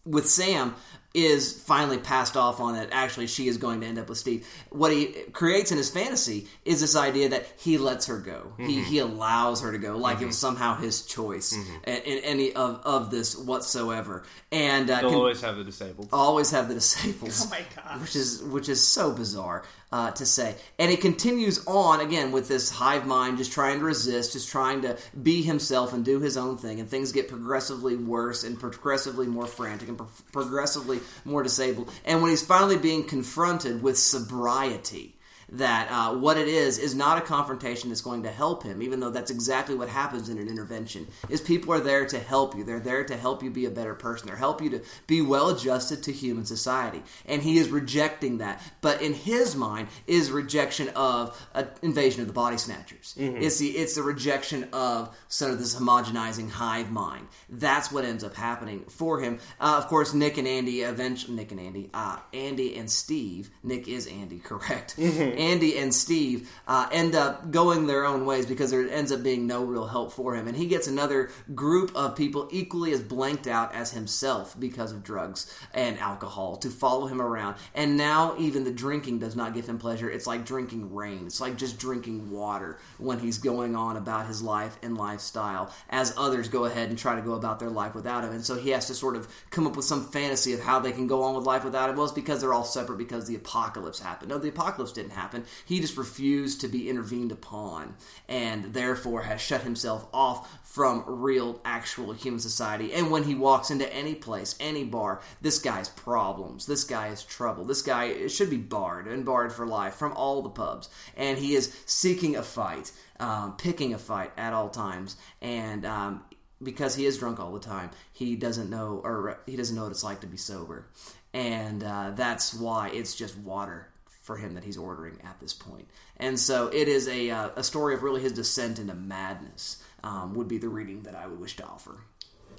[0.04, 0.74] with Sam
[1.14, 4.46] is finally passed off on that actually she is going to end up with Steve.
[4.70, 8.52] What he creates in his fantasy is this idea that he lets her go.
[8.56, 8.84] He Mhm.
[8.84, 10.26] he allows her to go like it Mhm.
[10.28, 11.84] was somehow his choice Mhm.
[11.86, 14.24] in, in any of, of this whatsoever.
[14.50, 16.08] And uh, They'll can- always have the disabled.
[16.12, 17.32] always have the disabled.
[17.42, 18.00] Oh my gosh.
[18.00, 22.48] Which is which is so bizarre uh, to say, and it continues on again with
[22.48, 26.36] this hive mind, just trying to resist, just trying to be himself and do his
[26.36, 31.42] own thing, and things get progressively worse and progressively more frantic and pro- progressively more
[31.42, 31.92] disabled.
[32.04, 35.16] And when he's finally being confronted with sobriety.
[35.52, 39.00] That uh, what it is is not a confrontation that's going to help him, even
[39.00, 41.06] though that's exactly what happens in an intervention.
[41.28, 42.64] Is people are there to help you.
[42.64, 44.26] They're there to help you be a better person.
[44.28, 48.62] They're help you to be well adjusted to human society, and he is rejecting that.
[48.80, 53.14] But in his mind, is rejection of an invasion of the body snatchers.
[53.18, 53.42] Mhm.
[53.42, 57.26] It's the it's the rejection of sort of this homogenizing hive mind.
[57.50, 59.38] That's what ends up happening for him.
[59.60, 63.50] Uh, of course, Nick and Andy eventually Nick and Andy, uh, Andy and Steve.
[63.62, 64.96] Nick is Andy, correct?
[64.96, 65.41] Mhm.
[65.42, 69.46] Andy and Steve uh, end up going their own ways because there ends up being
[69.46, 73.48] no real help for him, and he gets another group of people equally as blanked
[73.48, 77.56] out as himself because of drugs and alcohol to follow him around.
[77.74, 80.08] And now even the drinking does not give him pleasure.
[80.08, 81.26] It's like drinking rain.
[81.26, 86.14] It's like just drinking water when he's going on about his life and lifestyle as
[86.16, 88.30] others go ahead and try to go about their life without him.
[88.30, 90.92] And so he has to sort of come up with some fantasy of how they
[90.92, 91.96] can go on with life without him.
[91.96, 94.30] Well, it's because they're all separate because the apocalypse happened.
[94.30, 95.31] No, the apocalypse didn't happen.
[95.64, 97.94] He just refused to be intervened upon
[98.28, 102.92] and therefore has shut himself off from real, actual human society.
[102.92, 106.66] And when he walks into any place, any bar, this guy's problems.
[106.66, 107.64] This guy is trouble.
[107.64, 110.88] This guy should be barred and barred for life from all the pubs.
[111.16, 115.16] And he is seeking a fight, um, picking a fight at all times.
[115.40, 116.24] And um,
[116.62, 119.92] because he is drunk all the time, he doesn't know, or he doesn't know what
[119.92, 120.86] it's like to be sober.
[121.34, 123.88] And uh, that's why it's just water
[124.22, 125.88] for him that he's ordering at this point.
[126.16, 130.34] And so it is a, uh, a story of really his descent into madness, um,
[130.34, 131.98] would be the reading that I would wish to offer.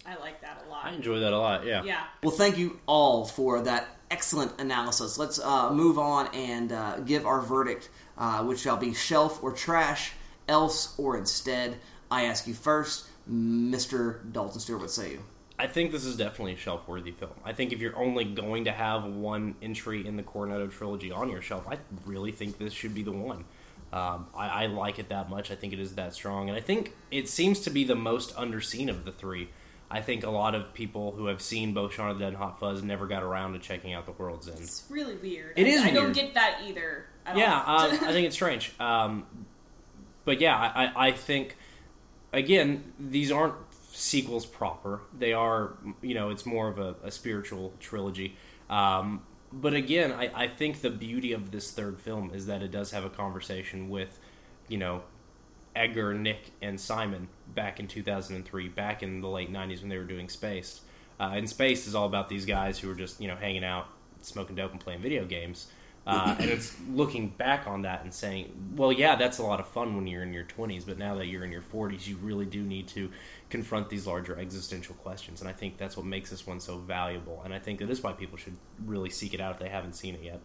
[0.05, 0.85] I like that a lot.
[0.85, 1.65] I enjoy that a lot.
[1.65, 1.83] Yeah.
[1.83, 2.03] Yeah.
[2.21, 5.17] Well, thank you all for that excellent analysis.
[5.17, 9.53] Let's uh, move on and uh, give our verdict, uh, which shall be shelf or
[9.53, 10.11] trash,
[10.47, 11.77] else or instead.
[12.11, 14.19] I ask you first, Mr.
[14.31, 15.23] Dalton Stewart, what say you?
[15.59, 17.33] I think this is definitely a shelf worthy film.
[17.45, 21.29] I think if you're only going to have one entry in the Cornetto trilogy on
[21.29, 23.45] your shelf, I really think this should be the one.
[23.93, 25.51] Um, I, I like it that much.
[25.51, 28.35] I think it is that strong, and I think it seems to be the most
[28.35, 29.49] underseen of the three.
[29.91, 32.37] I think a lot of people who have seen both Shaun of the Dead and
[32.37, 34.57] Hot Fuzz never got around to checking out The World's End.
[34.57, 35.53] It's really weird.
[35.55, 37.05] It I, is I don't get that either.
[37.35, 38.73] Yeah, um, I think it's strange.
[38.79, 39.27] Um,
[40.25, 41.55] but yeah, I, I- I think
[42.31, 43.53] again these aren't
[43.93, 45.01] sequels proper.
[45.17, 48.35] They are, you know, it's more of a, a spiritual trilogy.
[48.69, 52.71] Um, but again, I, I think the beauty of this third film is that it
[52.71, 54.19] does have a conversation with,
[54.67, 55.03] you know,
[55.75, 60.03] Edgar, Nick, and Simon back in 2003, back in the late 90s when they were
[60.03, 60.81] doing Spaced.
[61.19, 63.87] Uh, and Spaced is all about these guys who were just, you know, hanging out,
[64.21, 65.67] smoking dope, and playing video games.
[66.05, 69.67] Uh, and it's looking back on that and saying, well, yeah, that's a lot of
[69.69, 72.45] fun when you're in your 20s, but now that you're in your 40s, you really
[72.45, 73.09] do need to
[73.49, 75.39] confront these larger existential questions.
[75.39, 77.41] And I think that's what makes this one so valuable.
[77.45, 79.93] And I think that is why people should really seek it out if they haven't
[79.93, 80.41] seen it yet.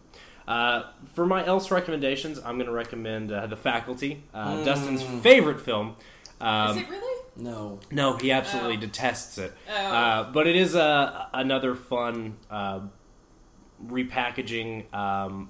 [0.47, 4.65] Uh, for my else recommendations, I'm going to recommend uh, The Faculty, uh, Mm.
[4.65, 5.95] Dustin's favorite film.
[6.39, 7.15] Um, Is it really?
[7.35, 7.79] No.
[7.91, 8.79] no, he absolutely Oh.
[8.81, 9.53] detests it.
[9.69, 9.73] Oh.
[9.73, 12.79] Uh, but it is uh, another fun uh,
[13.85, 15.49] repackaging um,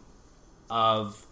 [0.69, 1.25] of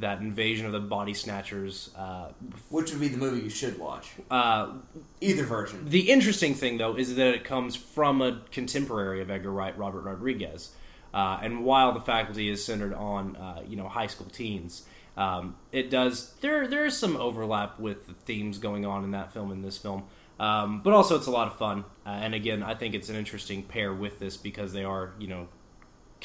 [0.00, 1.90] that invasion of the body snatchers.
[1.96, 2.28] Uh,
[2.68, 4.10] Which would be the movie you should watch.
[4.30, 4.72] uh,
[5.20, 5.88] Either version.
[5.88, 10.02] the interesting thing, though, is that it comes from a contemporary of Edgar Wright, Robert
[10.02, 10.74] Rodriguez.
[11.12, 14.84] Uh, and while the faculty is centered on, uh, you know, high school teens,
[15.16, 19.32] um, it does there there is some overlap with the themes going on in that
[19.32, 20.02] film and this film.
[20.40, 21.84] Um, but also, it's a lot of fun.
[22.04, 25.28] Uh, and again, I think it's an interesting pair with this because they are, you
[25.28, 25.46] know,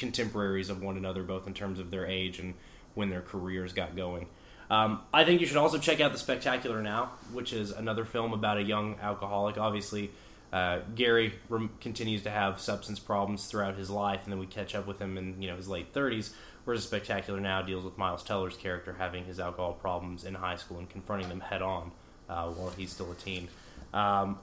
[0.00, 2.54] contemporaries of one another, both in terms of their age and
[2.94, 4.26] when their careers got going.
[4.68, 8.32] Um, I think you should also check out The Spectacular Now, which is another film
[8.32, 9.58] about a young alcoholic.
[9.58, 10.10] Obviously,
[10.52, 14.74] uh, Gary rem- continues to have substance problems throughout his life, and then we catch
[14.74, 16.32] up with him in you know his late 30s.
[16.64, 20.56] Whereas The Spectacular Now deals with Miles Teller's character having his alcohol problems in high
[20.56, 21.90] school and confronting them head on
[22.28, 23.48] uh, while he's still a teen.
[23.92, 24.38] Um,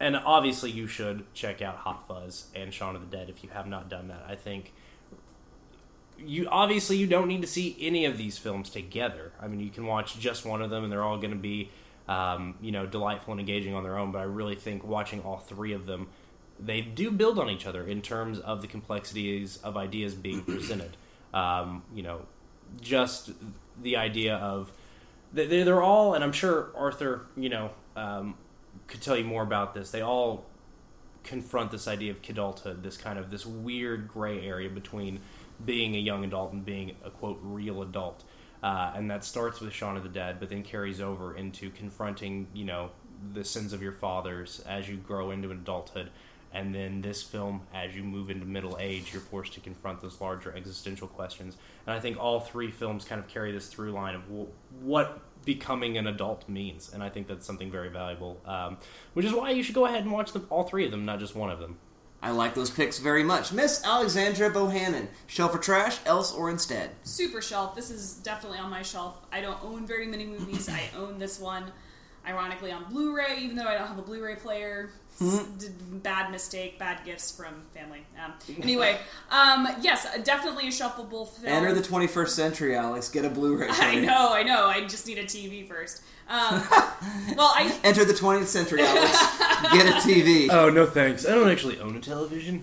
[0.00, 3.50] and obviously, you should check out Hot Fuzz and Shaun of the Dead if you
[3.50, 4.24] have not done that.
[4.28, 4.72] I think
[6.18, 9.32] you obviously you don't need to see any of these films together.
[9.40, 11.70] I mean, you can watch just one of them, and they're all going to be,
[12.08, 14.12] um, you know, delightful and engaging on their own.
[14.12, 16.08] But I really think watching all three of them,
[16.58, 20.96] they do build on each other in terms of the complexities of ideas being presented.
[21.34, 22.22] Um, you know,
[22.80, 23.30] just
[23.82, 24.72] the idea of
[25.34, 28.36] they- they- they're all, and I'm sure Arthur, you know, um,
[28.86, 29.90] could tell you more about this.
[29.90, 30.46] They all
[31.24, 35.20] confront this idea of kidulthood, this kind of this weird gray area between
[35.64, 38.24] being a young adult and being a quote real adult.
[38.62, 42.46] Uh, and that starts with Shaun of the Dead, but then carries over into confronting,
[42.54, 42.90] you know,
[43.32, 46.10] the sins of your fathers as you grow into adulthood.
[46.52, 50.20] And then this film, as you move into middle age, you're forced to confront those
[50.20, 51.56] larger existential questions.
[51.86, 55.20] And I think all three films kind of carry this through line of wh- what
[55.46, 56.92] becoming an adult means.
[56.92, 58.76] And I think that's something very valuable, um,
[59.14, 61.20] which is why you should go ahead and watch them, all three of them, not
[61.20, 61.78] just one of them.
[62.22, 63.52] I like those picks very much.
[63.52, 65.06] Miss Alexandra Bohannon.
[65.26, 66.90] Shelf or trash, else or instead?
[67.04, 67.74] Super shelf.
[67.74, 69.16] This is definitely on my shelf.
[69.30, 70.68] I don't own very many movies.
[70.68, 71.70] I own this one,
[72.26, 74.90] ironically, on Blu ray, even though I don't have a Blu ray player.
[75.20, 78.00] S- d- bad mistake, bad gifts from family.
[78.22, 78.98] Um, anyway,
[79.30, 81.46] um, yes, definitely a shuffleable film.
[81.52, 83.08] Enter the 21st century, Alex.
[83.08, 83.68] Get a Blu-ray.
[83.70, 84.66] I know, I know.
[84.66, 86.02] I just need a TV first.
[86.28, 86.62] Um,
[87.36, 89.12] well, I Enter the 20th century, Alex.
[89.72, 90.48] Get a TV.
[90.50, 91.26] Oh, no thanks.
[91.26, 92.62] I don't actually own a television.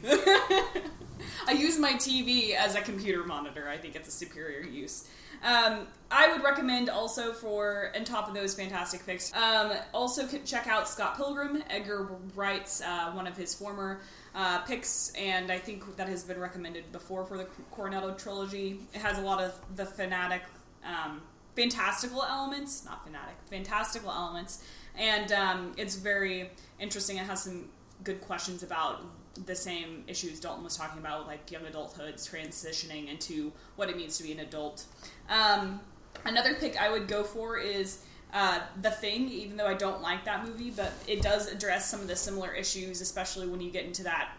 [1.47, 3.67] I use my TV as a computer monitor.
[3.69, 5.08] I think it's a superior use.
[5.43, 10.67] Um, I would recommend also for, on top of those fantastic picks, um, also check
[10.67, 11.62] out Scott Pilgrim.
[11.69, 13.99] Edgar Wright's uh, one of his former
[14.36, 18.80] uh, picks, and I think that has been recommended before for the Cornetto trilogy.
[18.93, 20.43] It has a lot of the fanatic,
[20.86, 21.21] um,
[21.58, 24.63] fantastical elements, not fanatic, fantastical elements,
[24.97, 27.17] and um, it's very interesting.
[27.17, 27.65] It has some
[28.06, 29.02] good questions about
[29.46, 34.17] the same issues Dalton was talking about, like young adulthood transitioning into what it means
[34.17, 34.86] to be an adult.
[35.30, 35.80] Um,
[36.26, 40.26] another pick I would go for is uh, The Thing, even though I don't like
[40.26, 43.86] that movie, but it does address some of the similar issues, especially when you get
[43.86, 44.30] into that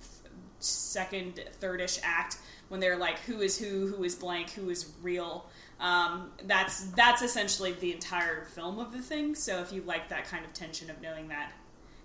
[0.00, 0.30] f-
[0.60, 5.48] second, third-ish act when they're like, who is who, who is blank, who is real.
[5.80, 9.34] Um, that's that's essentially the entire film of the thing.
[9.34, 11.52] So if you like that kind of tension of knowing that,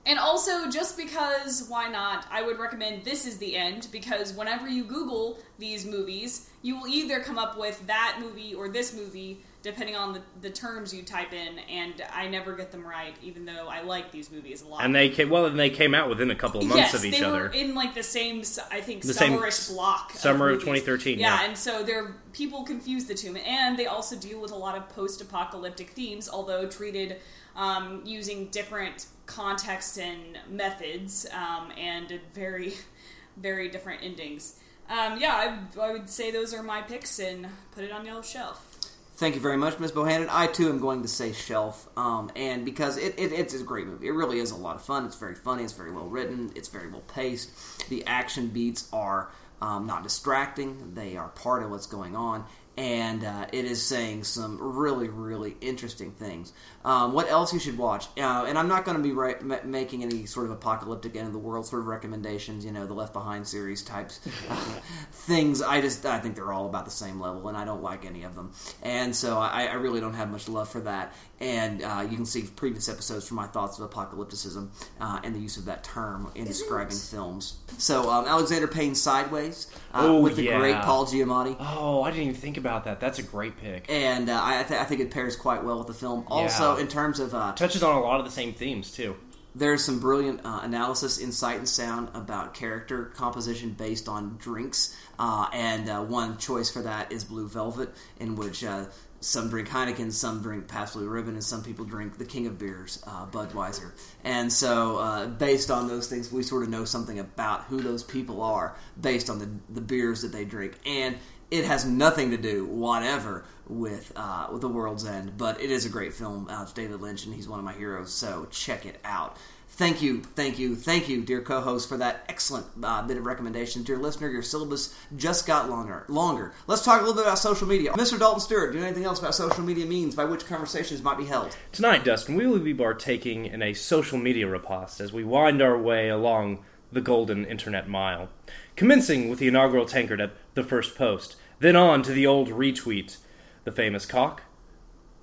[0.06, 2.26] and also, just because, why not?
[2.32, 6.88] I would recommend This Is the End because whenever you Google these movies, you will
[6.88, 11.04] either come up with that movie or this movie depending on the, the terms you
[11.04, 14.68] type in, and I never get them right, even though I like these movies a
[14.68, 14.84] lot.
[14.84, 17.06] And they came well, and they came out within a couple of months yes, of
[17.06, 17.44] each they other.
[17.44, 20.12] were in like the same, I think, The summerish s- block.
[20.12, 20.82] summer of movies.
[20.84, 21.48] 2013, Yeah, yeah.
[21.48, 24.90] and so they're people confuse the two, and they also deal with a lot of
[24.90, 27.22] post-apocalyptic themes, although treated
[27.56, 32.74] um, using different contexts and methods, um, and very,
[33.38, 34.60] very different endings.
[34.90, 38.24] Um, yeah, I, I would say those are my picks, and put it on your
[38.24, 38.74] shelf.
[39.16, 40.28] Thank you very much, Miss Bohannon.
[40.30, 43.86] I too am going to say Shelf, um, and because it, it, it's a great
[43.86, 44.08] movie.
[44.08, 45.06] It really is a lot of fun.
[45.06, 45.64] It's very funny.
[45.64, 46.52] It's very well written.
[46.56, 47.88] It's very well paced.
[47.90, 49.30] The action beats are
[49.62, 50.96] um, not distracting.
[50.96, 52.46] They are part of what's going on,
[52.78, 56.54] and uh, it is saying some really, really interesting things.
[56.84, 58.08] Um, what else you should watch?
[58.18, 61.28] Uh, and I'm not going to be right, ma- making any sort of apocalyptic end
[61.28, 62.66] of the world sort of recommendations.
[62.66, 64.56] You know, the Left Behind series types uh,
[65.12, 65.62] things.
[65.62, 68.24] I just I think they're all about the same level, and I don't like any
[68.24, 68.52] of them.
[68.82, 71.14] And so I, I really don't have much love for that.
[71.40, 74.70] And uh, you can see previous episodes for my thoughts of apocalypticism
[75.02, 77.58] uh, and the use of that term in describing films.
[77.78, 80.58] So um, Alexander Payne Sideways uh, Oh, with the yeah.
[80.58, 81.58] great Paul Giamatti.
[81.60, 83.00] Oh, I didn't even think about that.
[83.00, 83.86] That's a great pick.
[83.90, 86.24] And uh, I, th- I think it pairs quite well with the film.
[86.28, 86.82] Also, Yeah.
[86.82, 89.16] in terms of uh, Touches on a lot of the same themes too.
[89.56, 94.96] there's some brilliant uh, analysis in Sight and Sound about character composition based on drinks,
[95.20, 98.86] uh, and uh, one choice for that is Blue Velvet, in which uh,
[99.20, 102.58] some drink Heineken, some drink Pabst Blue Ribbon, and some people drink the king of
[102.60, 103.92] beers, uh, Budweiser.
[104.26, 108.04] And so, uh, based on those things, we sort of know something about who those
[108.04, 111.16] people are based on the the beers that they drink, and
[111.52, 115.86] it has nothing to do whatever with uh, with the world's end but it is
[115.86, 118.86] a great film uh, it's david lynch and he's one of my heroes so check
[118.86, 119.38] it out.
[119.76, 123.86] Thank you thank you thank you dear co-host for that excellent uh, bit of recommendations
[123.86, 126.54] dear listener your syllabus just got longer longer.
[126.68, 127.92] Let's talk a little bit about social media.
[127.94, 131.02] Mr dalton stewart do you know anything else about social media means by which conversations
[131.02, 131.58] might be held?
[131.72, 135.78] Tonight, Dustin, we will be partaking in a social media riposte as we wind our
[135.78, 138.30] way along the golden internet mile.
[138.76, 143.18] Commencing with the inaugural tankard at the first post, then on to the old retweet,
[143.64, 144.44] the famous cock,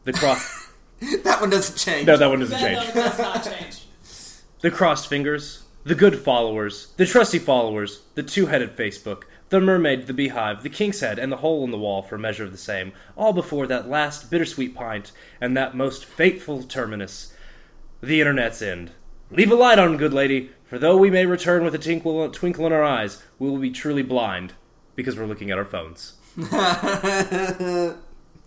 [0.04, 0.68] the cross.
[1.24, 2.94] that one doesn't change no, that one doesn't That change.
[2.94, 3.84] does not change.
[4.60, 10.06] The crossed fingers, the good followers, the trusty followers, the two headed Facebook, the mermaid,
[10.06, 12.52] the beehive, the king's head, and the hole in the wall for a measure of
[12.52, 17.32] the same, all before that last bittersweet pint and that most fateful terminus,
[18.02, 18.90] the internet's end.
[19.32, 22.66] Leave a light on, good lady, for though we may return with a twinkle, twinkle
[22.66, 24.54] in our eyes, we will be truly blind
[24.96, 26.14] because we're looking at our phones.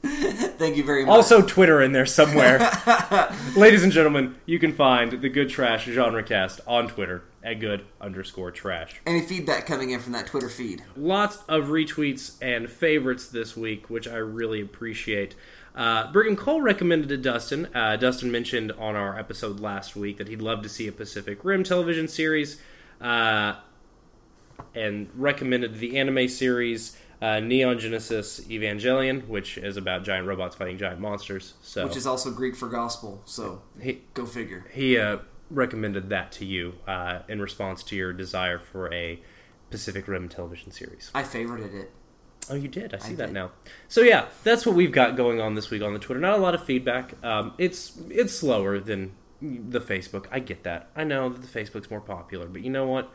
[0.04, 2.60] thank you very much Also, Twitter in there somewhere.
[3.56, 7.86] Ladies and gentlemen, you can find the Good Trash Genre Cast on Twitter at good
[8.02, 9.02] underscore trash.
[9.06, 13.90] any feedback coming in from that twitter feed Lots of retweets and favorites this week,
[13.90, 15.36] which I really appreciate.
[15.76, 17.68] Uh, Brigham Cole recommended to Dustin.
[17.74, 21.44] Uh, Dustin mentioned on our episode last week that he'd love to see a Pacific
[21.44, 22.62] Rim television series,
[23.02, 23.56] uh,
[24.76, 30.78] and recommended the anime series uh, Neon Genesis Evangelion, which is about giant robots fighting
[30.78, 31.54] giant monsters.
[31.62, 36.32] So which is also greek for gospel so he go figure he uh, recommended that
[36.34, 39.22] to you uh, in response to your desire for a
[39.72, 41.12] Pacific Rim television series.
[41.16, 41.92] i favorited it
[42.50, 42.94] Oh, you did.
[42.94, 43.34] I see I that did.
[43.34, 43.52] now.
[43.88, 46.20] So yeah, that's what we've got going on this week on the Twitter.
[46.20, 47.14] Not a lot of feedback.
[47.24, 50.26] Um, it's it's slower than the Facebook.
[50.32, 50.90] I get that.
[50.96, 53.12] I know that the Facebook's more popular, but you know what?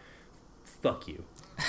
[0.64, 1.24] Fuck you.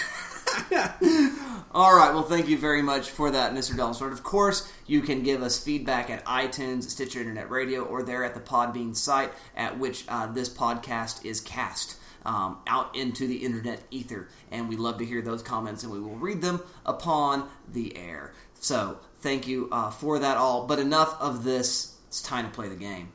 [1.71, 2.11] All right.
[2.13, 3.75] Well, thank you very much for that, Mr.
[3.75, 4.11] Delsford.
[4.11, 8.33] Of course, you can give us feedback at iTunes, Stitcher Internet Radio, or there at
[8.33, 13.81] the Podbean site at which uh, this podcast is cast um, out into the internet
[13.91, 14.27] ether.
[14.51, 18.33] And we love to hear those comments, and we will read them upon the air.
[18.59, 20.67] So, thank you uh, for that all.
[20.67, 21.95] But enough of this.
[22.07, 23.11] It's time to play the game.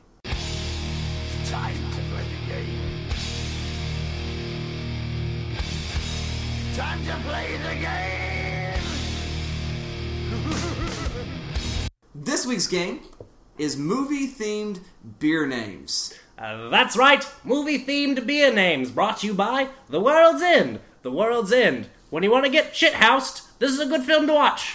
[1.45, 3.09] Time to play the game.
[6.75, 8.81] Time to play the game.
[12.17, 13.01] This week's game
[13.57, 14.79] is movie themed
[15.19, 16.13] beer names.
[16.37, 17.25] Uh, that's right.
[17.43, 20.79] Movie themed beer names brought to you by The World's End.
[21.01, 21.87] The World's End.
[22.09, 24.71] When you want to get shithoused, this is a good film to watch.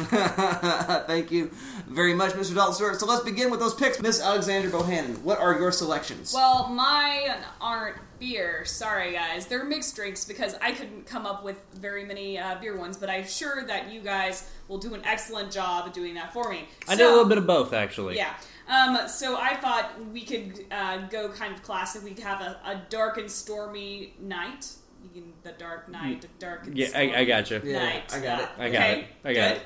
[1.06, 1.50] Thank you
[1.86, 2.54] very much, Mr.
[2.54, 2.98] Dalton Stewart.
[2.98, 4.00] So let's begin with those picks.
[4.00, 6.32] Miss Alexandra Bohannon, what are your selections?
[6.34, 8.64] Well, mine aren't beer.
[8.64, 9.46] Sorry, guys.
[9.46, 13.10] They're mixed drinks because I couldn't come up with very many uh, beer ones, but
[13.10, 16.68] I'm sure that you guys will do an excellent job of doing that for me.
[16.86, 18.16] I So- did a little bit of both, actually.
[18.16, 18.34] Yeah.
[18.68, 22.04] Um, so I thought we could uh, go kind of classic.
[22.04, 24.68] We could have a, a dark and stormy night.
[25.02, 27.62] You can, the dark night, the dark and Yeah, I- I stormy gotcha.
[27.64, 28.00] Yeah.
[28.12, 28.48] I got it.
[28.58, 29.06] I got okay, it.
[29.24, 29.62] I got good.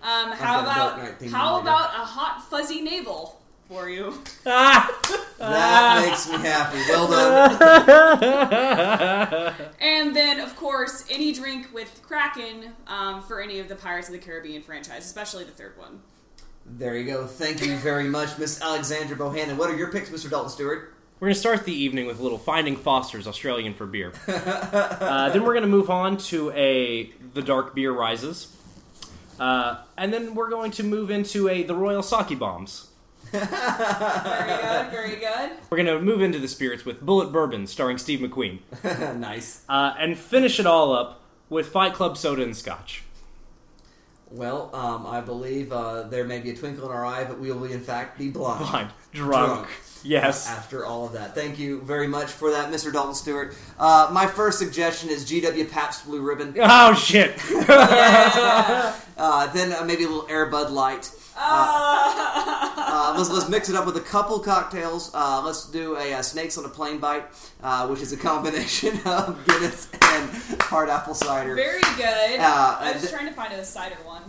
[0.00, 1.62] Um, how got a Dark about how later.
[1.62, 3.37] about a hot fuzzy navel
[3.68, 4.14] for you?
[4.44, 6.78] That makes me happy.
[6.88, 7.58] Well done.
[9.80, 14.12] And then, of course, any drink with Kraken um, for any of the Pirates of
[14.14, 16.00] the Caribbean franchise, especially the third one.
[16.66, 17.26] there you go.
[17.26, 19.56] Thank you very much, Miss Alexandra Bohannon.
[19.56, 20.30] What are your picks, Mr.
[20.30, 20.94] Dalton Stewart?
[21.20, 24.12] We're going to start the evening with a little Finding Foster's Australian for beer.
[24.28, 28.54] uh, then we're going to move on to a The Dark Beer Rises.
[29.40, 32.87] Uh, and then we're going to move into a The Royal Sake Bombs.
[33.30, 35.50] Very good, very good.
[35.70, 38.60] We're going to move into the spirits with Bullet Bourbon starring Steve McQueen.
[39.18, 39.64] nice.
[39.68, 43.02] Uh, and finish it all up with Fight Club Soda and Scotch.
[44.30, 47.50] Well, um, I believe uh, there may be a twinkle in our eye, but we
[47.50, 48.60] will, in fact, be blind.
[48.60, 48.90] Blind.
[49.12, 49.68] Drunk.
[50.04, 50.48] Yes.
[50.48, 51.34] After all of that.
[51.34, 52.92] Thank you very much for that, Mr.
[52.92, 53.54] Dalton Stewart.
[53.78, 56.54] Uh, my first suggestion is GW Pabst Blue Ribbon.
[56.60, 57.40] Oh, shit.
[57.68, 61.10] uh, then uh, maybe a little Air Bud Light.
[61.40, 65.10] Uh, let's, let's mix it up with a couple cocktails.
[65.14, 67.24] Uh, let's do a, uh Snakes on a Plane Bite,
[67.62, 70.30] uh, which is a combination of Guinness and
[70.62, 71.54] hard apple cider.
[71.54, 72.40] Very good.
[72.40, 74.22] Uh, I was th- trying to find a cider one.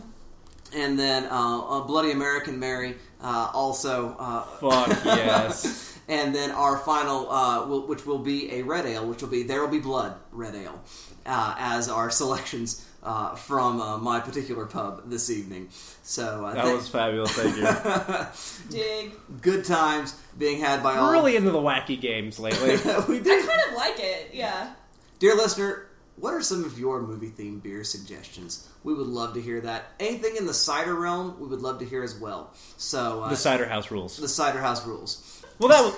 [0.75, 4.15] and then uh, a Bloody American Mary, uh, also.
[4.19, 5.97] Uh, Fuck yes.
[6.07, 9.43] and then our final, uh, will, which will be a red ale, which will be
[9.43, 10.79] There Will Be Blood Red Ale,
[11.25, 15.69] uh, as our selections uh, from uh, my particular pub this evening.
[16.03, 18.69] So uh, That thank- was fabulous, thank you.
[18.69, 19.11] Dig.
[19.41, 21.07] good times being had by all.
[21.07, 22.69] We're really into the wacky games lately.
[23.07, 24.73] we I kind of like it, yeah.
[25.19, 25.87] Dear listener,
[26.17, 28.67] what are some of your movie themed beer suggestions?
[28.83, 29.85] We would love to hear that.
[29.99, 32.53] Anything in the cider realm, we would love to hear as well.
[32.77, 34.17] So uh, the Cider House rules.
[34.17, 35.43] the cider house rules.
[35.59, 35.95] Well, that was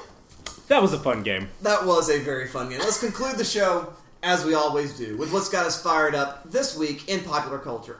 [0.67, 1.49] that was a fun game.
[1.61, 2.79] That was a very fun game.
[2.79, 3.93] Let's conclude the show
[4.24, 7.95] as we always do with what's got us fired up this week in popular culture.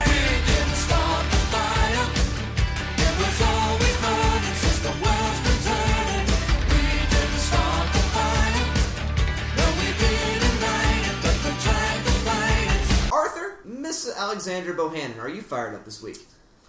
[13.12, 16.26] Arthur, Miss Alexandra Bohannon, are you fired up this week?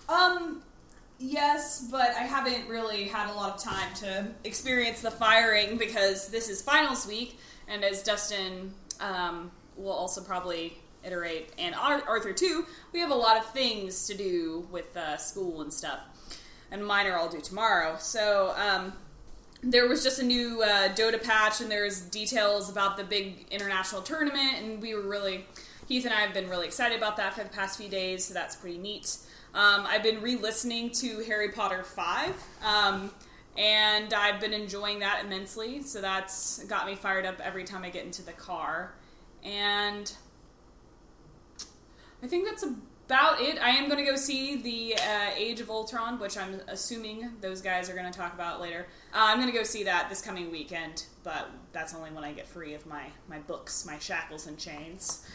[0.10, 0.64] Um,
[1.20, 6.28] yes, but I haven't really had a lot of time to experience the firing because
[6.30, 7.38] this is finals week,
[7.68, 8.74] and as Dustin
[9.04, 14.14] um, will also probably iterate, and Arthur too, we have a lot of things to
[14.16, 16.00] do with uh, school and stuff,
[16.72, 17.98] and mine are all due tomorrow.
[18.00, 18.94] So, um,
[19.66, 24.02] there was just a new uh, Dota patch, and there's details about the big international
[24.02, 25.46] tournament, and we were really,
[25.88, 28.34] Heath and I have been really excited about that for the past few days, so
[28.34, 29.18] that's pretty neat.
[29.54, 33.12] Um, I've been re-listening to Harry Potter five, um,
[33.58, 35.82] and I've been enjoying that immensely.
[35.82, 38.96] So that's got me fired up every time I get into the car,
[39.44, 40.12] and
[42.22, 43.62] I think that's about it.
[43.62, 47.62] I am going to go see the uh, Age of Ultron, which I'm assuming those
[47.62, 48.88] guys are going to talk about later.
[49.14, 52.32] Uh, I'm going to go see that this coming weekend, but that's only when I
[52.34, 55.28] get free of my my books, my shackles and chains.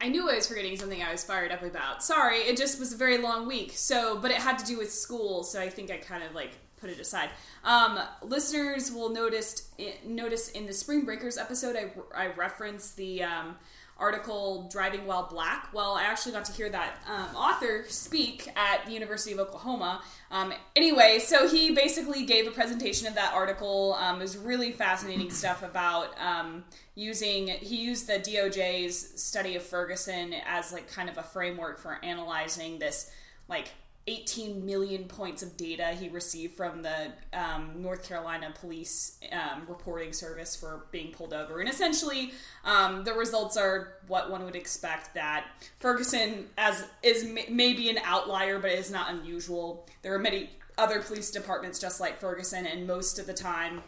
[0.00, 2.02] I knew I was forgetting something I was fired up about.
[2.02, 3.70] Sorry, it just was a very long week.
[3.74, 6.52] So, but it had to do with school, so I think I kind of like
[6.82, 7.30] put it aside.
[7.64, 9.70] Um, listeners will notice
[10.04, 13.56] notice in the Spring Breakers episode, I, I referenced the um,
[13.96, 18.84] article "Driving While Black." Well, I actually got to hear that um, author speak at
[18.84, 20.02] the University of Oklahoma.
[20.32, 23.94] Um, anyway, so he basically gave a presentation of that article.
[23.94, 26.64] Um, it was really fascinating stuff about um,
[26.96, 27.46] using.
[27.46, 32.80] He used the DOJ's study of Ferguson as like kind of a framework for analyzing
[32.80, 33.12] this
[33.48, 33.68] like
[34.08, 40.12] 18 million points of data he received from the um, North Carolina Police um, Reporting
[40.12, 41.60] Service for being pulled over.
[41.60, 42.32] And essentially,
[42.64, 45.46] um, the results are what one would expect that
[45.78, 49.86] Ferguson as is maybe an outlier, but it is not unusual.
[50.02, 53.82] There are many other police departments just like Ferguson, and most of the time,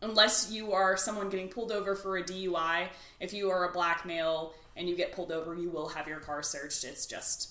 [0.00, 2.88] unless you are someone getting pulled over for a DUI,
[3.20, 6.18] if you are a black male and you get pulled over, you will have your
[6.18, 6.82] car searched.
[6.82, 7.50] It's just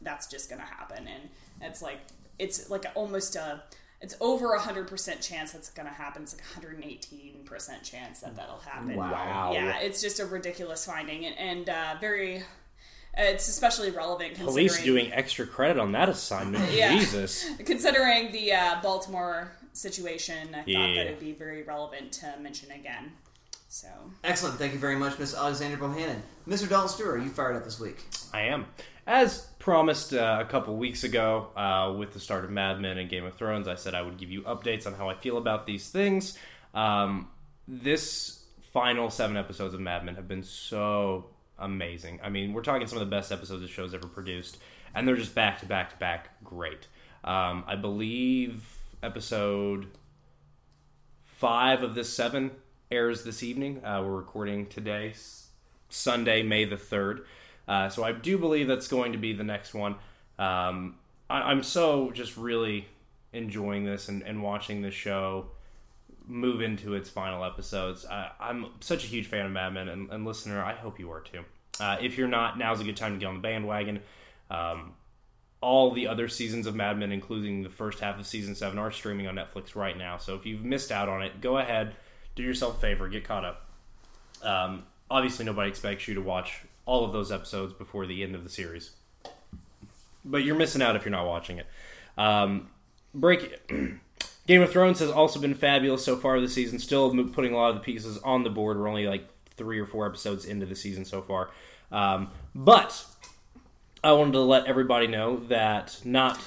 [0.00, 1.28] that's just gonna happen, and
[1.60, 2.00] it's like
[2.38, 3.62] it's like almost a
[4.00, 6.22] it's over a hundred percent chance that's gonna happen.
[6.22, 8.94] It's like 118 percent chance that that'll happen.
[8.96, 9.52] Wow.
[9.52, 12.42] Yeah, it's just a ridiculous finding, and, and uh, very.
[13.20, 16.70] It's especially relevant considering Police doing extra credit on that assignment.
[16.72, 16.96] Yeah.
[16.96, 17.50] Jesus.
[17.64, 20.54] considering the uh, Baltimore situation.
[20.54, 23.12] I thought that it'd be very relevant to mention again.
[23.68, 23.88] So
[24.24, 24.58] Excellent.
[24.58, 26.20] Thank you very much, Miss Alexandra Bohannon.
[26.48, 26.68] Mr.
[26.68, 27.96] Dalton Stewart, are you fired up this week?
[28.32, 28.66] I am.
[29.06, 33.10] As promised uh, a couple weeks ago, uh, with the start of Mad Men and
[33.10, 35.66] Game of Thrones, I said I would give you updates on how I feel about
[35.66, 36.38] these things.
[36.72, 37.28] Um,
[37.66, 41.26] this final seven episodes of Mad Men have been so
[41.58, 42.18] amazing.
[42.24, 44.56] I mean, we're talking some of the best episodes the show's ever produced,
[44.94, 46.86] and they're just back to back to back great.
[47.22, 48.64] Um, I believe
[49.02, 49.88] episode
[51.26, 52.52] five of this seven
[52.90, 53.84] airs this evening.
[53.84, 55.12] Uh, we're recording today,
[55.90, 57.26] Sunday, May the 3rd.
[57.68, 59.96] Uh, so I do believe that's going to be the next one.
[60.38, 60.96] Um,
[61.28, 62.88] I, I'm so just really
[63.32, 65.50] enjoying this and, and watching this show
[66.26, 68.06] move into its final episodes.
[68.06, 71.10] I, I'm such a huge fan of Mad Men, and, and listener, I hope you
[71.12, 71.44] are too.
[71.78, 74.00] Uh, if you're not, now's a good time to get on the bandwagon.
[74.50, 74.94] Um,
[75.60, 78.90] all the other seasons of Mad Men, including the first half of season seven, are
[78.90, 80.16] streaming on Netflix right now.
[80.18, 81.94] So if you've missed out on it, go ahead,
[82.36, 83.66] do yourself a favor, get caught up.
[84.42, 88.42] Um, obviously, nobody expects you to watch all of those episodes before the end of
[88.42, 88.92] the series,
[90.24, 91.66] but you're missing out if you're not watching it.
[92.16, 92.70] Um,
[93.14, 93.60] break.
[94.46, 96.78] Game of Thrones has also been fabulous so far this season.
[96.78, 98.78] Still putting a lot of the pieces on the board.
[98.78, 99.28] We're only like
[99.58, 101.50] three or four episodes into the season so far,
[101.92, 103.04] um, but
[104.02, 106.40] I wanted to let everybody know that not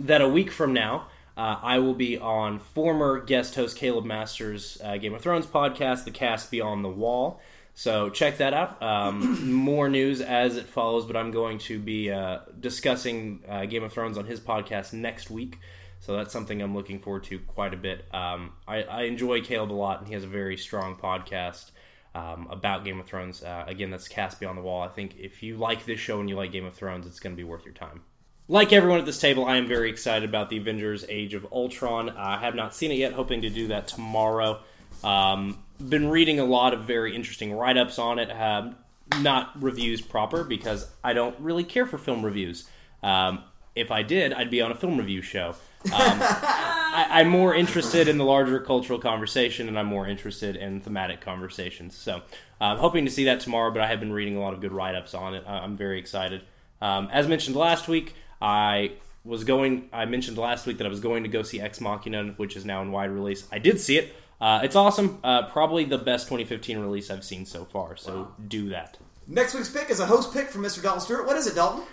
[0.00, 1.06] that a week from now,
[1.36, 6.04] uh, I will be on former guest host Caleb Masters' uh, Game of Thrones podcast,
[6.04, 7.40] The Cast Beyond the Wall.
[7.74, 8.82] So check that out.
[8.82, 13.82] Um, more news as it follows, but I'm going to be uh, discussing uh, Game
[13.82, 15.58] of Thrones on his podcast next week.
[16.00, 18.04] So that's something I'm looking forward to quite a bit.
[18.12, 21.70] Um, I, I enjoy Caleb a lot, and he has a very strong podcast
[22.14, 23.42] um, about Game of Thrones.
[23.42, 24.82] Uh, again, that's Cast Beyond the Wall.
[24.82, 27.34] I think if you like this show and you like Game of Thrones, it's going
[27.34, 28.02] to be worth your time.
[28.48, 32.10] Like everyone at this table, I am very excited about the Avengers Age of Ultron.
[32.10, 34.60] I have not seen it yet, hoping to do that tomorrow.
[35.04, 38.30] Um, been reading a lot of very interesting write ups on it.
[38.30, 38.76] Um,
[39.20, 42.68] not reviews proper because I don't really care for film reviews.
[43.02, 45.50] Um, if I did, I'd be on a film review show.
[45.86, 50.80] Um, I, I'm more interested in the larger cultural conversation, and I'm more interested in
[50.80, 51.96] thematic conversations.
[51.96, 53.70] So, uh, I'm hoping to see that tomorrow.
[53.70, 55.44] But I have been reading a lot of good write ups on it.
[55.46, 56.42] I'm very excited.
[56.80, 58.92] Um, as mentioned last week, I
[59.24, 59.88] was going.
[59.92, 62.64] I mentioned last week that I was going to go see Ex Machina, which is
[62.64, 63.46] now in wide release.
[63.50, 64.14] I did see it.
[64.42, 65.20] Uh, it's awesome.
[65.22, 67.96] Uh, probably the best 2015 release I've seen so far.
[67.96, 68.98] So do that.
[69.28, 70.82] Next week's pick is a host pick from Mr.
[70.82, 71.26] Dalton Stewart.
[71.26, 71.84] What is it, Dalton?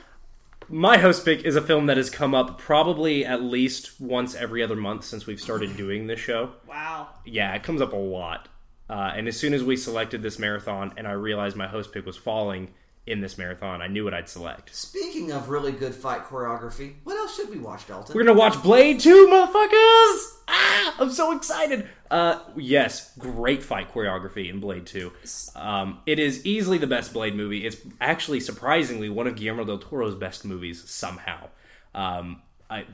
[0.67, 4.63] My host pick is a film that has come up probably at least once every
[4.63, 6.53] other month since we've started doing this show.
[6.67, 7.09] Wow.
[7.23, 8.47] Yeah, it comes up a lot.
[8.89, 12.07] Uh, and as soon as we selected this marathon and I realized my host pick
[12.07, 12.73] was falling
[13.05, 14.73] in this marathon, I knew what I'd select.
[14.75, 18.15] Speaking of really good fight choreography, what else should we watch, Dalton?
[18.15, 20.37] We're gonna watch Blade 2, motherfuckers!
[20.47, 21.87] Ah, I'm so excited!
[22.11, 25.11] Uh, yes, great fight choreography in Blade 2.
[25.55, 27.65] Um, it is easily the best Blade movie.
[27.65, 31.49] It's actually surprisingly one of Guillermo del Toro's best movies somehow.
[31.93, 32.41] Um,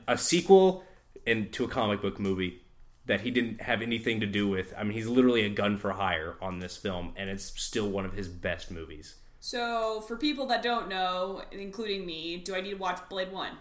[0.08, 0.84] a sequel
[1.26, 2.62] in, to a comic book movie
[3.06, 4.74] that he didn't have anything to do with.
[4.76, 8.04] I mean, he's literally a gun for hire on this film, and it's still one
[8.04, 9.16] of his best movies.
[9.46, 13.52] So, for people that don't know, including me, do I need to watch Blade 1?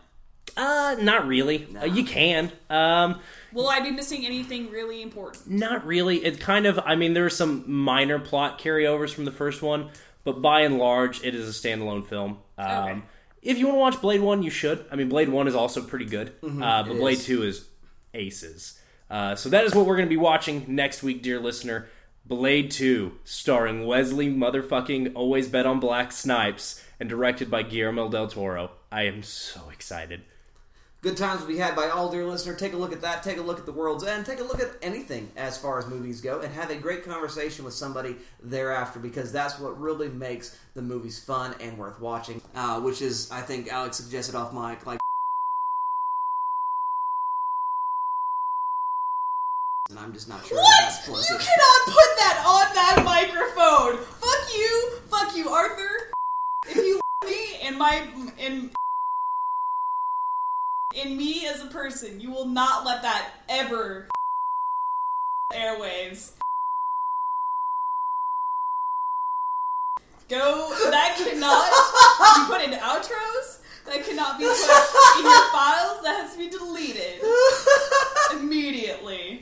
[0.57, 1.67] Uh, not really.
[1.79, 2.51] Uh, you can.
[2.71, 3.19] Um,
[3.53, 5.47] Will I be missing anything really important?
[5.47, 6.25] Not really.
[6.25, 6.79] It kind of.
[6.79, 9.91] I mean, there are some minor plot carryovers from the first one,
[10.23, 12.39] but by and large, it is a standalone film.
[12.57, 13.01] Um, Okay.
[13.43, 14.83] If you want to watch Blade One, you should.
[14.91, 17.25] I mean, Blade One is also pretty good, Mhm, uh, but Blade is.
[17.27, 17.67] Two is
[18.15, 18.79] aces.
[19.07, 21.88] Uh, so that is what we're going to be watching next week, dear listener.
[22.28, 28.28] Blade Two, starring Wesley motherfucking Always Bet on Black Snipes, and directed by Guillermo del
[28.28, 28.71] Toro.
[28.91, 30.23] I am so excited.
[31.03, 32.55] Good times will be had by all, dear listener.
[32.55, 33.21] Take a look at that.
[33.21, 34.26] Take a look at the world's end.
[34.26, 37.63] Take a look at anything as far as movies go, and have a great conversation
[37.63, 42.41] with somebody thereafter because that's what really makes the movies fun and worth watching.
[42.55, 44.99] Uh, which is, I think, Alex suggested off mic, like.
[49.95, 51.07] And I'm just not sure What?
[51.07, 54.03] You cannot put that on that microphone.
[54.19, 54.91] Fuck you.
[55.07, 56.11] Fuck you, Arthur.
[56.67, 58.05] If you me and my
[58.37, 58.71] in
[60.93, 64.09] in me as a person, you will not let that ever
[65.53, 66.33] airwaves.
[70.27, 70.75] Go.
[70.89, 71.69] That cannot
[72.35, 73.61] be put into outros.
[73.85, 76.03] That cannot be put in your files.
[76.03, 77.21] That has to be deleted
[78.33, 79.41] immediately.